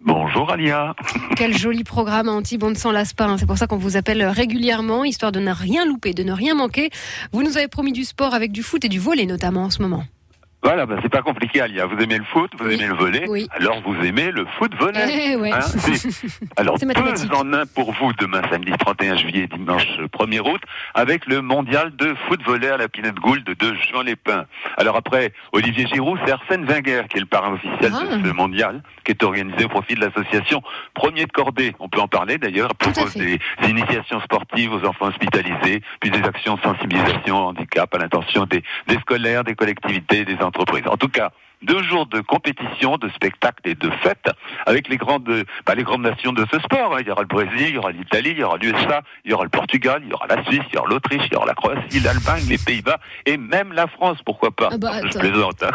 Bonjour 0.00 0.50
Alia. 0.52 0.94
Quel 1.36 1.56
joli 1.56 1.82
programme 1.82 2.28
à 2.28 2.32
Antibes, 2.32 2.62
on 2.62 2.70
ne 2.70 2.76
s'en 2.76 2.92
lasse 2.92 3.12
pas. 3.12 3.26
hein. 3.26 3.36
C'est 3.38 3.46
pour 3.46 3.58
ça 3.58 3.66
qu'on 3.66 3.76
vous 3.76 3.96
appelle 3.96 4.24
régulièrement, 4.24 5.04
histoire 5.04 5.32
de 5.32 5.40
ne 5.40 5.50
rien 5.50 5.84
louper, 5.84 6.14
de 6.14 6.22
ne 6.22 6.32
rien 6.32 6.54
manquer. 6.54 6.90
Vous 7.32 7.42
nous 7.42 7.56
avez 7.56 7.68
promis 7.68 7.92
du 7.92 8.04
sport 8.04 8.34
avec 8.34 8.52
du 8.52 8.62
foot 8.62 8.84
et 8.84 8.88
du 8.88 9.00
volley 9.00 9.26
notamment 9.26 9.64
en 9.64 9.70
ce 9.70 9.82
moment. 9.82 10.04
Voilà, 10.62 10.84
bah, 10.84 10.96
c'est 11.02 11.08
pas 11.08 11.22
compliqué 11.22 11.60
Alia. 11.62 11.86
Vous 11.86 11.96
aimez 11.98 12.18
le 12.18 12.24
foot, 12.24 12.50
vous 12.58 12.68
aimez 12.70 12.86
le 12.86 12.94
volet, 12.94 13.24
Oui. 13.28 13.48
alors 13.52 13.80
vous 13.82 13.94
aimez 14.04 14.30
le 14.30 14.44
foot 14.58 14.72
volet. 14.78 15.30
Eh 15.32 15.36
ouais. 15.36 15.50
c'est- 15.62 16.08
alors 16.56 16.76
deux 16.78 17.34
en 17.34 17.52
un 17.54 17.64
pour 17.66 17.92
vous 17.92 18.12
demain 18.14 18.42
samedi 18.50 18.70
31 18.78 19.16
juillet 19.16 19.44
et 19.44 19.46
dimanche 19.46 19.86
1er 20.12 20.40
août 20.40 20.60
avec 20.94 21.24
le 21.26 21.40
mondial 21.40 21.94
de 21.96 22.14
foot 22.28 22.42
volet 22.44 22.68
à 22.68 22.76
la 22.76 22.88
Pinette 22.88 23.14
Gould 23.16 23.42
de 23.44 23.74
Jean 23.90 24.02
Lépin. 24.02 24.44
Alors 24.76 24.96
après 24.96 25.32
Olivier 25.52 25.86
Giroud, 25.86 26.18
c'est 26.26 26.32
Arsène 26.32 26.64
Wenger 26.66 27.02
qui 27.08 27.16
est 27.16 27.20
le 27.20 27.26
parrain 27.26 27.54
officiel 27.54 27.92
Ah. 27.94 28.16
de 28.16 28.28
ce 28.28 28.32
mondial 28.32 28.82
qui 29.04 29.12
est 29.12 29.22
organisé 29.22 29.64
au 29.64 29.68
profit 29.68 29.94
de 29.94 30.00
l'association 30.00 30.62
Premier 30.94 31.24
de 31.24 31.32
Cordée. 31.32 31.74
On 31.78 31.88
peut 31.88 32.00
en 32.00 32.08
parler 32.08 32.36
d'ailleurs 32.38 32.74
pour 32.74 32.92
des 33.16 33.38
initiations 33.66 34.20
sportives 34.20 34.72
aux 34.74 34.84
enfants 34.86 35.06
hospitalisés, 35.06 35.82
puis 36.00 36.10
des 36.10 36.22
actions 36.22 36.56
de 36.56 36.60
sensibilisation 36.60 37.36
au 37.46 37.48
handicap 37.48 37.92
à 37.94 37.98
l'intention 37.98 38.44
des, 38.44 38.62
des 38.88 38.96
scolaires, 38.96 39.42
des 39.44 39.54
collectivités, 39.54 40.24
des 40.24 40.36
entreprises. 40.50 40.86
En 40.88 40.96
tout 40.96 41.08
cas, 41.08 41.32
deux 41.62 41.82
jours 41.82 42.06
de 42.06 42.20
compétition, 42.20 42.96
de 42.96 43.08
spectacles 43.10 43.60
et 43.64 43.74
de 43.74 43.90
fêtes 44.02 44.30
avec 44.66 44.88
les 44.88 44.96
grandes, 44.96 45.28
bah, 45.66 45.74
les 45.74 45.82
grandes 45.82 46.02
nations 46.02 46.32
de 46.32 46.44
ce 46.50 46.58
sport. 46.60 46.94
hein. 46.94 46.98
Il 47.00 47.08
y 47.08 47.10
aura 47.10 47.22
le 47.22 47.28
Brésil, 47.28 47.66
il 47.68 47.74
y 47.74 47.78
aura 47.78 47.90
l'Italie, 47.92 48.30
il 48.30 48.38
y 48.38 48.42
aura 48.42 48.56
l'USA, 48.56 49.02
il 49.24 49.30
y 49.30 49.34
aura 49.34 49.44
le 49.44 49.50
Portugal, 49.50 50.00
il 50.04 50.10
y 50.10 50.12
aura 50.12 50.26
la 50.26 50.42
Suisse, 50.44 50.62
il 50.70 50.74
y 50.74 50.78
aura 50.78 50.88
l'Autriche, 50.88 51.22
il 51.26 51.32
y 51.32 51.36
aura 51.36 51.46
la 51.46 51.54
Croatie, 51.54 52.00
l'Allemagne, 52.00 52.44
les 52.48 52.58
Pays-Bas 52.58 52.98
et 53.26 53.36
même 53.36 53.72
la 53.72 53.86
France, 53.86 54.18
pourquoi 54.24 54.50
pas. 54.50 54.68
Ah 54.72 54.78
bah, 54.78 54.92
Je 55.12 55.18
plaisante. 55.18 55.62
hein. 55.62 55.70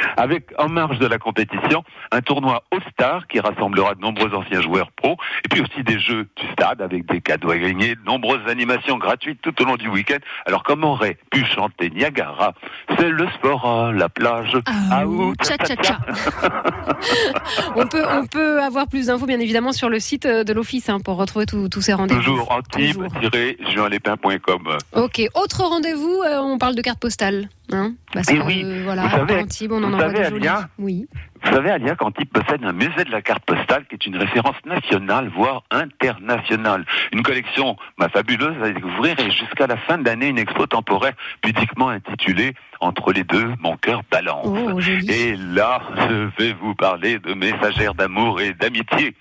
avec 0.16 0.52
en 0.58 0.68
marge 0.68 0.98
de 0.98 1.06
la 1.06 1.18
compétition 1.18 1.84
un 2.12 2.20
tournoi 2.20 2.62
All-Star 2.72 3.26
qui 3.28 3.40
rassemblera 3.40 3.94
de 3.94 4.00
nombreux 4.00 4.34
anciens 4.34 4.60
joueurs 4.60 4.90
pro 4.92 5.16
et 5.44 5.48
puis 5.48 5.60
aussi 5.60 5.82
des 5.84 5.98
jeux 5.98 6.28
du 6.36 6.46
stade 6.52 6.82
avec 6.82 7.06
des 7.06 7.20
cadeaux 7.20 7.50
à 7.50 7.58
gagner, 7.58 7.94
de 7.94 8.02
nombreuses 8.04 8.46
animations 8.48 8.98
gratuites 8.98 9.40
tout 9.42 9.54
au 9.62 9.64
long 9.64 9.76
du 9.76 9.88
week-end. 9.88 10.18
Alors 10.46 10.62
comme 10.62 10.84
aurait 10.84 11.18
pu 11.30 11.44
chanter 11.44 11.90
Niagara, 11.90 12.54
c'est 12.98 13.08
le 13.10 13.28
sport 13.30 13.92
la 13.92 14.08
plage. 14.08 14.56
Ah, 14.66 15.04
ouh, 15.28 15.34
Tcha 15.42 15.56
tcha 15.58 15.76
tcha. 15.76 15.98
on, 17.76 17.86
peut, 17.86 18.02
on 18.10 18.26
peut 18.26 18.60
avoir 18.62 18.86
plus 18.88 19.06
d'infos 19.06 19.26
bien 19.26 19.40
évidemment 19.40 19.72
sur 19.72 19.88
le 19.88 20.00
site 20.00 20.26
euh, 20.26 20.44
de 20.44 20.52
l'office 20.52 20.88
hein, 20.88 21.00
pour 21.00 21.16
retrouver 21.16 21.46
tous 21.46 21.68
tous 21.68 21.80
ces 21.82 21.92
rendez-vous. 21.92 22.20
Toujours 22.22 22.50
antibes-juanlépin.com. 22.52 24.68
Ok, 24.94 25.22
autre 25.34 25.62
rendez-vous, 25.64 26.22
euh, 26.26 26.38
on 26.40 26.58
parle 26.58 26.74
de 26.74 26.82
carte 26.82 26.98
postale. 27.00 27.48
Hein 27.72 27.92
parce 28.12 28.26
que, 28.26 28.34
oui, 28.42 28.62
euh, 28.64 28.80
voilà, 28.84 29.02
vous 29.02 29.10
savez- 29.28 29.40
Antibes, 29.42 29.72
on 29.72 29.82
en 29.84 29.88
vous 29.88 29.94
envoie 29.94 30.06
savez, 30.10 30.18
des 30.18 30.24
jolies. 30.30 30.48
Alia 30.48 30.68
Oui. 30.78 31.06
Vous 31.42 31.52
savez, 31.52 31.70
Alia, 31.70 31.96
qu'Antibes 31.96 32.28
possède 32.28 32.64
un 32.64 32.72
musée 32.72 33.04
de 33.04 33.10
la 33.10 33.22
carte 33.22 33.44
postale 33.44 33.84
qui 33.86 33.94
est 33.94 34.06
une 34.06 34.16
référence 34.16 34.56
nationale, 34.66 35.28
voire 35.34 35.62
internationale. 35.70 36.84
Une 37.12 37.22
collection 37.22 37.76
bah, 37.98 38.08
fabuleuse 38.12 38.56
à 38.62 38.70
découvrir 38.70 39.18
et 39.18 39.30
jusqu'à 39.30 39.66
la 39.66 39.76
fin 39.76 39.98
de 39.98 40.04
l'année, 40.04 40.28
une 40.28 40.38
expo 40.38 40.66
temporaire 40.66 41.14
pudiquement 41.40 41.88
intitulée 41.88 42.54
Entre 42.80 43.12
les 43.12 43.24
deux, 43.24 43.52
mon 43.60 43.76
cœur 43.76 44.02
balance. 44.10 44.46
Oh, 44.46 44.80
et 45.08 45.36
là, 45.36 45.82
je 46.08 46.28
vais 46.38 46.52
vous 46.52 46.74
parler 46.74 47.18
de 47.18 47.34
messagères 47.34 47.94
d'amour 47.94 48.40
et 48.40 48.52
d'amitié. 48.52 49.14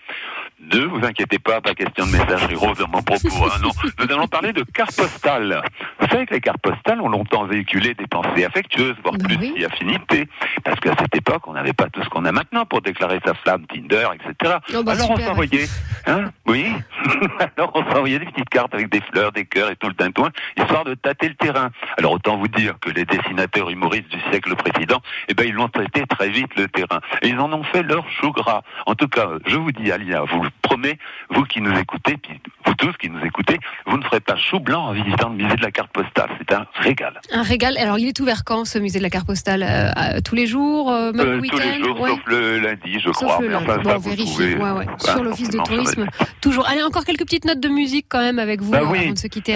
Ne 0.61 0.81
vous 0.81 1.03
inquiétez 1.05 1.39
pas, 1.39 1.61
pas 1.61 1.73
question 1.73 2.05
de 2.05 2.11
messagerie 2.11 2.55
rose 2.55 2.77
dans 2.77 2.87
mon 2.89 3.01
propos. 3.01 3.27
hein, 3.45 3.57
non, 3.63 3.69
nous 3.97 4.13
allons 4.13 4.27
parler 4.27 4.51
de 4.53 4.63
cartes 4.63 4.95
postales. 4.95 5.63
Vous 5.99 6.07
savez 6.07 6.25
que 6.25 6.33
les 6.33 6.41
cartes 6.41 6.61
postales 6.61 6.99
ont 7.01 7.07
longtemps 7.07 7.45
véhiculé 7.45 7.93
des 7.93 8.05
pensées 8.07 8.45
affectueuses, 8.45 8.95
voire 9.01 9.15
plus 9.17 9.37
si 9.41 9.65
affinités. 9.65 10.27
Parce 10.63 10.79
qu'à 10.81 10.95
cette 10.99 11.15
époque, 11.15 11.47
on 11.47 11.53
n'avait 11.53 11.73
pas 11.73 11.89
tout 11.89 12.03
ce 12.03 12.09
qu'on 12.09 12.25
a 12.25 12.31
maintenant 12.31 12.65
pour 12.65 12.81
déclarer 12.81 13.19
sa 13.25 13.33
flamme, 13.35 13.65
Tinder, 13.67 14.09
etc. 14.13 14.57
Oh, 14.75 14.83
bah, 14.83 14.91
Alors 14.91 15.11
on 15.11 15.17
s'envoyait, 15.17 15.65
hein, 16.07 16.25
oui. 16.45 16.65
Alors 17.57 17.71
on 17.73 17.83
s'envoyait 17.91 18.19
des 18.19 18.25
petites 18.25 18.49
cartes 18.49 18.73
avec 18.73 18.89
des 18.89 19.01
fleurs, 19.01 19.31
des 19.31 19.45
cœurs 19.45 19.71
et 19.71 19.75
tout 19.77 19.87
le 19.87 19.95
tintouin, 19.95 20.29
histoire 20.57 20.83
de 20.83 20.93
tâter 20.93 21.29
le 21.29 21.35
terrain. 21.35 21.69
Alors 21.97 22.11
autant 22.11 22.37
vous 22.37 22.49
dire 22.49 22.75
que 22.81 22.89
les 22.89 23.05
dessinateurs 23.05 23.69
humoristes 23.69 24.09
du 24.09 24.19
siècle 24.29 24.55
précédent, 24.55 25.01
eh 25.29 25.33
ben 25.33 25.47
ils 25.47 25.53
l'ont 25.53 25.69
traité 25.69 26.03
très 26.05 26.29
vite 26.29 26.53
le 26.57 26.67
terrain. 26.67 26.99
Et 27.21 27.29
ils 27.29 27.39
en 27.39 27.51
ont 27.53 27.63
fait 27.63 27.81
leur 27.81 28.07
chou 28.09 28.31
gras. 28.31 28.61
En 28.85 28.95
tout 28.95 29.07
cas, 29.07 29.29
je 29.45 29.55
vous 29.55 29.71
dis, 29.71 29.91
Alia, 29.91 30.23
vous 30.23 30.43
le 30.43 30.48
promets, 30.61 30.97
vous 31.29 31.43
qui 31.43 31.61
nous 31.61 31.75
écoutez, 31.77 32.17
puis 32.17 32.39
vous 32.65 32.73
tous 32.75 32.93
qui 32.97 33.09
nous 33.09 33.23
écoutez, 33.25 33.57
vous 33.85 33.97
ne 33.97 34.03
ferez 34.03 34.19
pas 34.19 34.35
chou 34.37 34.59
blanc 34.59 34.85
en 34.87 34.93
visitant 34.93 35.29
le 35.29 35.35
musée 35.43 35.55
de 35.55 35.61
la 35.61 35.71
carte 35.71 35.91
postale. 35.91 36.29
C'est 36.39 36.53
un 36.53 36.65
régal. 36.75 37.19
Un 37.31 37.41
régal. 37.43 37.77
Alors, 37.77 37.97
il 37.99 38.07
est 38.07 38.19
ouvert 38.19 38.43
quand 38.43 38.65
ce 38.65 38.79
musée 38.79 38.99
de 38.99 39.03
la 39.03 39.09
carte 39.09 39.27
postale 39.27 39.63
Euh, 39.63 39.91
euh, 40.17 40.19
Tous 40.23 40.35
les 40.35 40.47
jours 40.47 40.91
euh, 40.91 41.11
même 41.11 41.27
Euh, 41.27 41.35
le 41.37 41.47
tous 41.47 41.57
les 41.57 41.83
jours, 41.83 41.99
ouais. 42.01 42.09
sauf 42.09 42.19
le 42.25 42.59
lundi, 42.59 42.99
je 42.99 43.05
Sauf 43.11 43.15
crois. 43.15 43.37
le 43.41 43.47
lundi. 43.49 43.65
enfin, 43.65 43.77
Bon, 43.77 43.89
ça, 43.89 43.95
on 43.95 43.99
vous 43.99 44.09
vérifie. 44.09 44.31
pouvez- 44.33 44.55
Ouais, 44.55 44.71
ouais. 44.71 44.85
voilà, 44.85 44.97
Sur 44.99 45.23
l'office 45.23 45.49
de 45.49 45.57
tourisme, 45.59 46.05
toujours. 46.41 46.67
Allez, 46.67 46.83
encore 46.83 47.05
quelques 47.05 47.21
petites 47.25 47.45
notes 47.45 47.59
de 47.59 47.69
musique 47.69 48.05
quand 48.09 48.19
même 48.21 48.39
avec 48.39 48.61
vous 48.61 48.71
Bah 48.71 48.79
euh, 48.83 48.87
oui. 48.89 48.99
avant 49.05 49.13
de 49.13 49.17
se 49.17 49.27
quitter. 49.27 49.55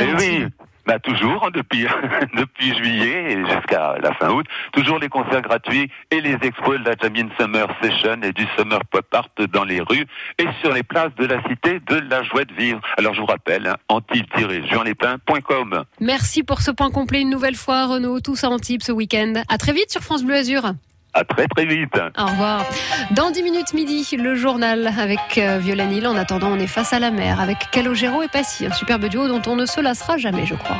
Bah 0.85 0.99
toujours, 0.99 1.45
hein, 1.45 1.49
depuis, 1.53 1.85
depuis 2.37 2.75
juillet 2.75 3.33
et 3.33 3.45
jusqu'à 3.45 3.95
la 4.01 4.13
fin 4.15 4.31
août, 4.31 4.45
toujours 4.73 4.99
les 4.99 5.09
concerts 5.09 5.41
gratuits 5.41 5.89
et 6.11 6.19
les 6.19 6.37
expos 6.41 6.79
de 6.79 6.85
la 6.85 6.95
Jamien 7.01 7.27
Summer 7.39 7.67
Session 7.81 8.21
et 8.21 8.33
du 8.33 8.45
Summer 8.57 8.79
Pop 8.91 9.05
Art 9.13 9.29
dans 9.51 9.63
les 9.63 9.79
rues 9.79 10.05
et 10.37 10.47
sur 10.61 10.73
les 10.73 10.83
places 10.83 11.15
de 11.15 11.25
la 11.25 11.41
cité 11.47 11.79
de 11.79 12.01
la 12.09 12.23
joie 12.23 12.45
de 12.45 12.53
vivre. 12.53 12.81
Alors 12.97 13.13
je 13.13 13.21
vous 13.21 13.25
rappelle, 13.25 13.67
hein, 13.67 13.77
antilles-juanlépin.com. 13.89 15.83
Merci 16.01 16.43
pour 16.43 16.61
ce 16.61 16.71
point 16.71 16.91
complet 16.91 17.21
une 17.21 17.29
nouvelle 17.29 17.55
fois, 17.55 17.85
Renaud. 17.85 18.19
Tout 18.19 18.35
ça 18.35 18.49
en 18.49 18.59
type 18.59 18.83
ce 18.83 18.91
week-end. 18.91 19.43
À 19.49 19.57
très 19.57 19.73
vite 19.73 19.91
sur 19.91 20.01
France 20.01 20.23
Bleu 20.23 20.35
Azur. 20.35 20.73
À 21.13 21.23
très 21.23 21.45
très 21.47 21.65
vite. 21.65 21.93
Au 22.17 22.25
revoir. 22.25 22.65
Dans 23.11 23.29
10 23.29 23.43
minutes 23.43 23.73
midi, 23.73 24.07
le 24.17 24.35
journal 24.35 24.87
avec 24.99 25.37
euh, 25.37 25.59
Viola 25.59 25.85
Nil. 25.85 26.07
En 26.07 26.15
attendant, 26.15 26.47
on 26.51 26.59
est 26.59 26.67
face 26.67 26.91
à 26.93 26.99
la 26.99 27.11
mer 27.11 27.39
avec 27.39 27.69
Calogero 27.71 28.23
et 28.23 28.27
Passy, 28.27 28.65
un 28.65 28.71
superbe 28.71 29.05
duo 29.05 29.27
dont 29.27 29.41
on 29.45 29.55
ne 29.55 29.65
se 29.65 29.79
lassera 29.79 30.17
jamais, 30.17 30.45
je 30.45 30.55
crois. 30.55 30.77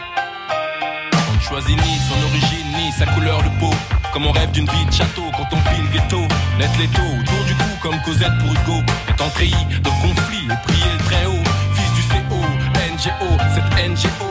On 1.30 1.36
ne 1.36 1.40
choisit 1.40 1.78
ni 1.78 1.98
son 2.10 2.28
origine 2.28 2.68
ni 2.76 2.92
sa 2.92 3.06
couleur 3.06 3.38
de 3.44 3.50
peau. 3.60 3.74
Comme 4.12 4.26
on 4.26 4.32
rêve 4.32 4.52
d'une 4.52 4.66
vie 4.66 4.86
de 4.86 4.92
château 4.92 5.26
quand 5.38 5.48
on 5.52 5.70
vit 5.72 5.82
le 5.82 5.88
ghetto. 5.90 6.22
Net 6.58 6.70
l'étau 6.80 7.02
autour 7.02 7.46
du 7.46 7.54
cou 7.56 7.70
comme 7.82 8.02
Cosette 8.02 8.38
pour 8.40 8.52
Hugo. 8.52 8.82
Étant 9.10 9.30
treillis 9.30 9.66
de 9.82 9.90
conflit 9.90 10.46
et 10.46 10.68
prier 10.68 10.92
le 10.98 11.04
très 11.06 11.26
haut. 11.26 11.44
Fils 11.76 11.94
du 11.94 12.02
CO, 12.10 12.42
NGO, 12.94 13.38
cette 13.54 13.90
NGO, 13.90 14.30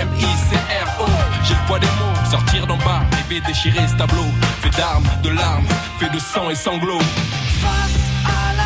M-I-C-R-O. 0.00 1.06
J'ai 1.44 1.54
le 1.54 1.66
poids 1.66 1.78
des 1.78 1.86
mots, 1.86 2.30
sortir 2.30 2.66
d'en 2.66 2.76
bas, 2.78 3.02
rêver 3.34 3.46
déchirer 3.46 3.88
ce 3.88 3.96
tableau. 3.96 4.26
Fait 4.60 4.70
d'armes, 4.70 5.04
de 5.22 5.30
larmes, 5.30 5.66
fait 5.98 6.10
de 6.10 6.18
sang 6.18 6.50
et 6.50 6.54
sanglots. 6.54 6.98
Face 7.60 8.00
à 8.24 8.54
la 8.56 8.63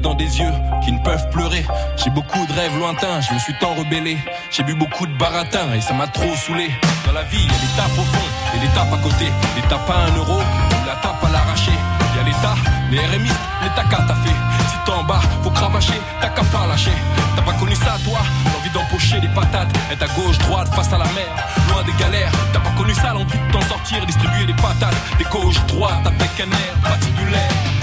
Dans 0.00 0.14
des 0.14 0.40
yeux 0.40 0.52
qui 0.84 0.90
ne 0.90 0.98
peuvent 0.98 1.28
pleurer. 1.30 1.64
J'ai 1.96 2.10
beaucoup 2.10 2.44
de 2.46 2.52
rêves 2.52 2.76
lointains, 2.78 3.20
je 3.20 3.34
me 3.34 3.38
suis 3.38 3.52
tant 3.60 3.74
rebellé. 3.74 4.16
J'ai 4.50 4.62
bu 4.62 4.74
beaucoup 4.74 5.06
de 5.06 5.12
baratin 5.18 5.72
et 5.74 5.80
ça 5.80 5.92
m'a 5.92 6.06
trop 6.06 6.34
saoulé. 6.34 6.70
Dans 7.06 7.12
la 7.12 7.22
vie, 7.24 7.38
il 7.38 7.46
y 7.46 7.54
a 7.54 7.58
des 7.58 7.76
tapes 7.76 7.98
au 7.98 8.02
fond 8.02 8.26
et 8.56 8.58
des 8.58 8.68
tapes 8.68 8.92
à 8.92 8.96
côté. 8.96 9.26
Les 9.54 9.62
tapes 9.68 9.88
à 9.90 10.10
un 10.10 10.16
euro 10.16 10.38
ou 10.40 10.86
la 10.86 10.94
tape 10.96 11.22
à 11.22 11.30
l'arraché. 11.30 11.72
Il 12.12 12.16
y 12.16 12.20
a 12.20 12.24
l'État, 12.24 12.54
les 12.90 12.98
RMI, 12.98 13.28
les 13.62 13.68
tacas 13.76 14.04
t'as 14.08 14.14
fait. 14.14 14.34
Si 14.70 14.76
t'es 14.84 14.92
en 14.92 15.04
bas, 15.04 15.20
faut 15.42 15.50
cravacher, 15.50 16.00
t'as 16.20 16.28
qu'à 16.28 16.42
pas 16.44 16.66
lâcher. 16.66 16.96
T'as 17.36 17.42
pas 17.42 17.52
connu 17.52 17.74
ça, 17.74 17.96
toi 18.04 18.20
L'envie 18.52 18.70
d'empocher 18.70 19.20
des 19.20 19.28
patates, 19.28 19.68
être 19.90 20.02
à 20.02 20.08
gauche, 20.14 20.38
droite, 20.38 20.68
face 20.74 20.92
à 20.92 20.98
la 20.98 21.06
mer, 21.06 21.28
loin 21.68 21.82
des 21.84 21.92
galères. 22.02 22.32
T'as 22.52 22.60
pas 22.60 22.72
connu 22.76 22.94
ça, 22.94 23.12
l'envie 23.12 23.38
de 23.38 23.52
t'en 23.52 23.62
sortir, 23.62 24.04
distribuer 24.06 24.46
des 24.46 24.54
patates, 24.54 24.96
des 25.18 25.24
gauche, 25.24 25.60
droite, 25.66 26.06
avec 26.06 26.40
un 26.40 26.50
air 26.50 26.74
patibulaire. 26.82 27.81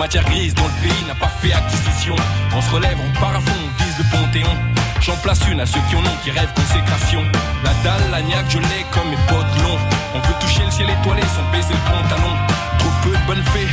Matière 0.00 0.24
grise 0.24 0.54
dont 0.54 0.64
le 0.64 0.88
pays 0.88 1.04
n'a 1.06 1.14
pas 1.14 1.28
fait 1.28 1.52
acquisition. 1.52 2.16
On 2.56 2.62
se 2.62 2.70
relève, 2.70 2.96
on 3.04 3.20
part 3.20 3.36
à 3.36 3.40
fond, 3.40 3.60
on 3.62 3.84
vise 3.84 3.98
le 3.98 4.04
panthéon. 4.10 4.56
J'en 5.02 5.14
place 5.16 5.40
une 5.52 5.60
à 5.60 5.66
ceux 5.66 5.80
qui 5.90 5.96
en 5.96 6.00
ont, 6.00 6.16
qui 6.24 6.30
rêvent 6.30 6.54
consécration. 6.54 7.22
La 7.62 7.72
dalle, 7.84 8.10
la 8.10 8.22
niaque, 8.22 8.46
je 8.48 8.58
l'ai 8.58 8.86
comme 8.92 9.10
mes 9.10 9.20
potes 9.28 9.62
longs. 9.62 9.78
On 10.14 10.20
veut 10.20 10.34
toucher 10.40 10.64
le 10.64 10.70
ciel 10.70 10.88
étoilé 10.88 11.20
sans 11.20 11.44
baisser 11.52 11.74
le 11.74 11.92
pantalon. 11.92 12.32
Trop 12.78 12.90
peu 13.04 13.10
de 13.10 13.26
bonnes 13.26 13.44
fées 13.52 13.68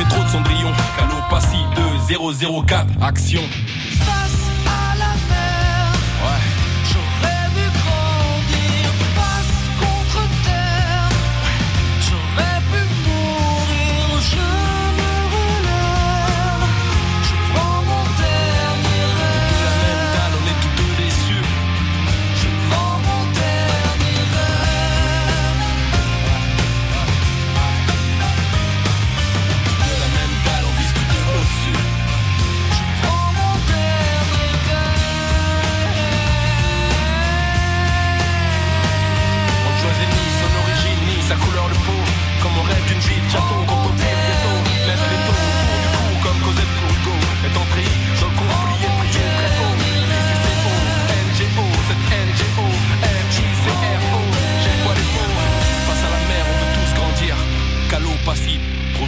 et 0.00 0.08
trop 0.08 0.24
de 0.24 0.28
cendrillon. 0.28 0.72
Calopassie 0.98 1.64
2004, 2.08 2.86
action. 3.00 3.42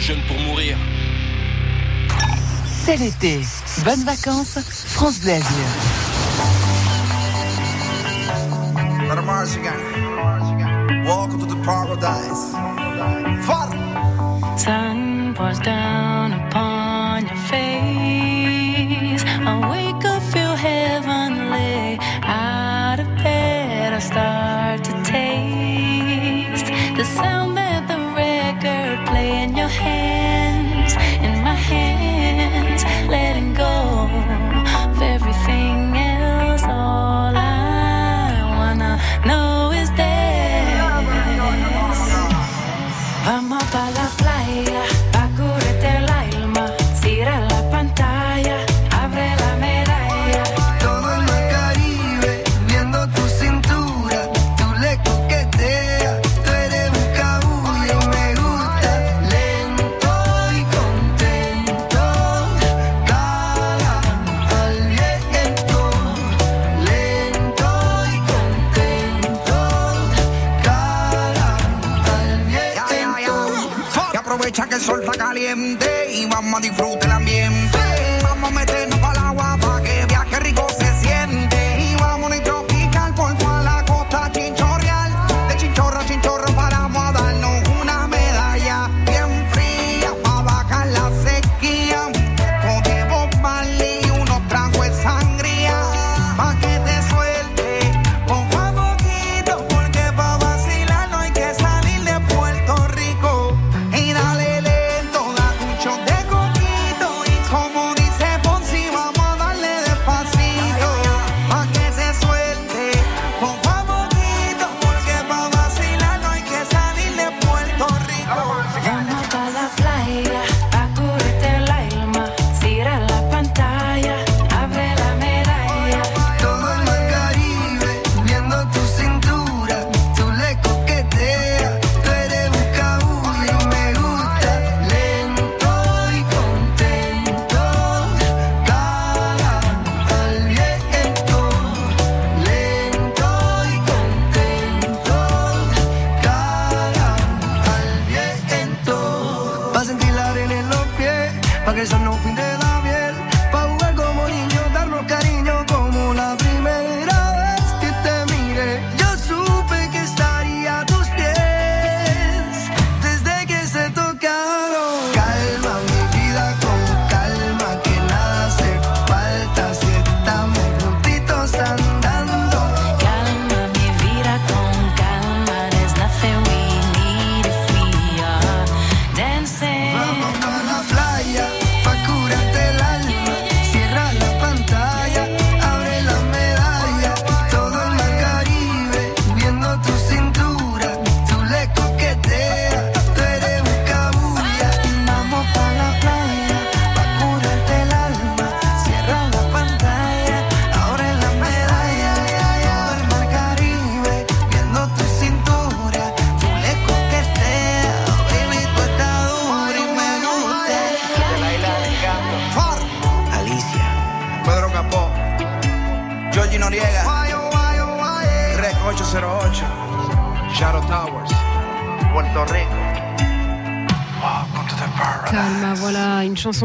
Jeune 0.03 0.21
pour 0.27 0.37
mourir. 0.37 0.77
C'est 2.83 2.97
l'été. 2.97 3.39
Bonnes 3.85 4.03
vacances, 4.03 4.59
France 4.87 5.21
Bleu 5.21 5.31
Azur. 5.31 5.47
Welcome 11.05 11.39
to 11.39 11.45
the 11.45 11.61
paradise. 11.63 12.52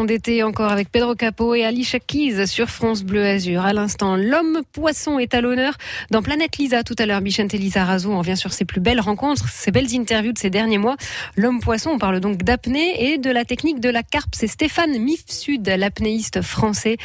d'été 0.05 0.43
encore 0.43 0.71
avec 0.71 0.91
Pedro 0.91 1.15
Capo 1.15 1.55
et 1.55 1.65
Alicia 1.65 1.99
Keys 1.99 2.47
sur 2.47 2.69
France 2.69 3.03
Bleu 3.03 3.25
Azur. 3.25 3.65
À 3.65 3.73
l'instant, 3.73 4.17
l'homme 4.17 4.61
poisson 4.73 5.19
est 5.19 5.35
à 5.35 5.41
l'honneur 5.41 5.75
dans 6.11 6.23
Planète 6.23 6.59
Lisa. 6.59 6.83
Tout 6.83 6.95
à 6.99 7.07
l'heure, 7.07 7.21
Bichente 7.21 7.53
Lisa 7.53 7.85
Razou 7.85 8.13
en 8.13 8.21
vient 8.21 8.37
sur 8.37 8.53
ses 8.53 8.65
plus 8.65 8.81
belles 8.81 9.01
rencontres, 9.01 9.49
ses 9.49 9.71
belles 9.71 9.95
interviews 9.95 10.33
de 10.33 10.39
ces 10.39 10.51
derniers 10.51 10.79
mois. 10.79 10.97
L'homme 11.37 11.61
poisson, 11.61 11.91
on 11.91 11.99
parle 11.99 12.21
donc 12.21 12.43
d'apnée 12.43 13.13
et 13.13 13.19
de 13.19 13.31
la 13.31 13.45
technique 13.45 13.81
de 13.81 13.89
la 13.89 14.03
carpe. 14.03 14.35
C'est 14.35 14.47
Stéphane 14.47 14.99
Mifsud, 14.99 15.67
l'apnéiste 15.67 16.43
français, 16.43 16.97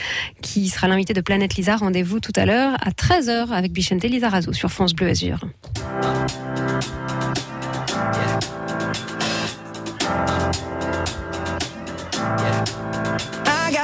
qui 0.42 0.70
sera 0.70 0.88
l'invité 0.88 1.14
de 1.14 1.22
Planète 1.22 1.56
Lisa. 1.56 1.76
Rendez-vous 1.76 2.20
tout 2.20 2.34
à 2.36 2.46
l'heure 2.46 2.76
à 2.82 2.92
13h 2.92 3.50
avec 3.52 3.72
Bichente 3.72 4.04
Lisa 4.04 4.30
Razou 4.30 4.54
sur 4.54 4.72
France 4.72 4.94
Bleu 4.94 5.10
Azur. 5.10 5.40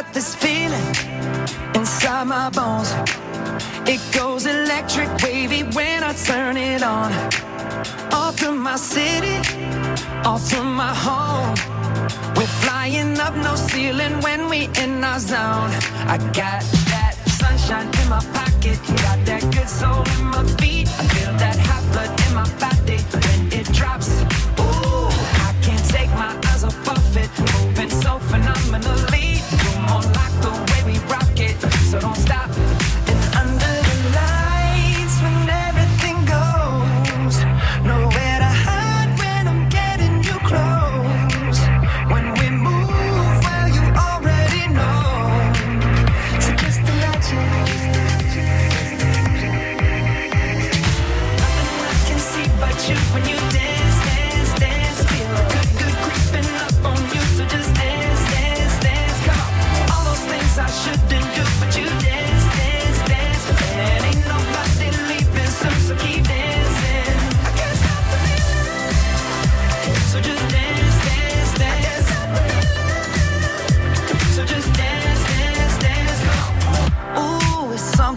got 0.01 0.13
this 0.13 0.33
feeling 0.33 0.89
inside 1.75 2.25
my 2.25 2.49
bones. 2.49 2.89
It 3.85 4.01
goes 4.17 4.45
electric 4.45 5.09
wavy 5.23 5.63
when 5.75 6.03
I 6.03 6.13
turn 6.13 6.55
it 6.55 6.83
on. 6.83 7.11
All 8.13 8.31
through 8.31 8.55
my 8.55 8.77
city, 8.77 9.37
all 10.23 10.37
through 10.37 10.69
my 10.83 10.93
home. 11.07 11.53
We're 12.37 12.55
flying 12.63 13.19
up 13.19 13.35
no 13.35 13.55
ceiling 13.55 14.21
when 14.21 14.47
we 14.49 14.69
in 14.83 15.03
our 15.03 15.19
zone. 15.19 15.71
I 16.13 16.17
got 16.41 16.63
that 16.91 17.15
sunshine 17.39 17.89
in 18.01 18.09
my 18.09 18.23
pocket, 18.37 18.77
got 19.05 19.19
that 19.25 19.43
good 19.53 19.67
soul 19.67 20.03
in 20.15 20.25
my 20.33 20.43
feet 20.59 20.78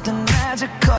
something 0.05 0.24
magical. 0.24 0.82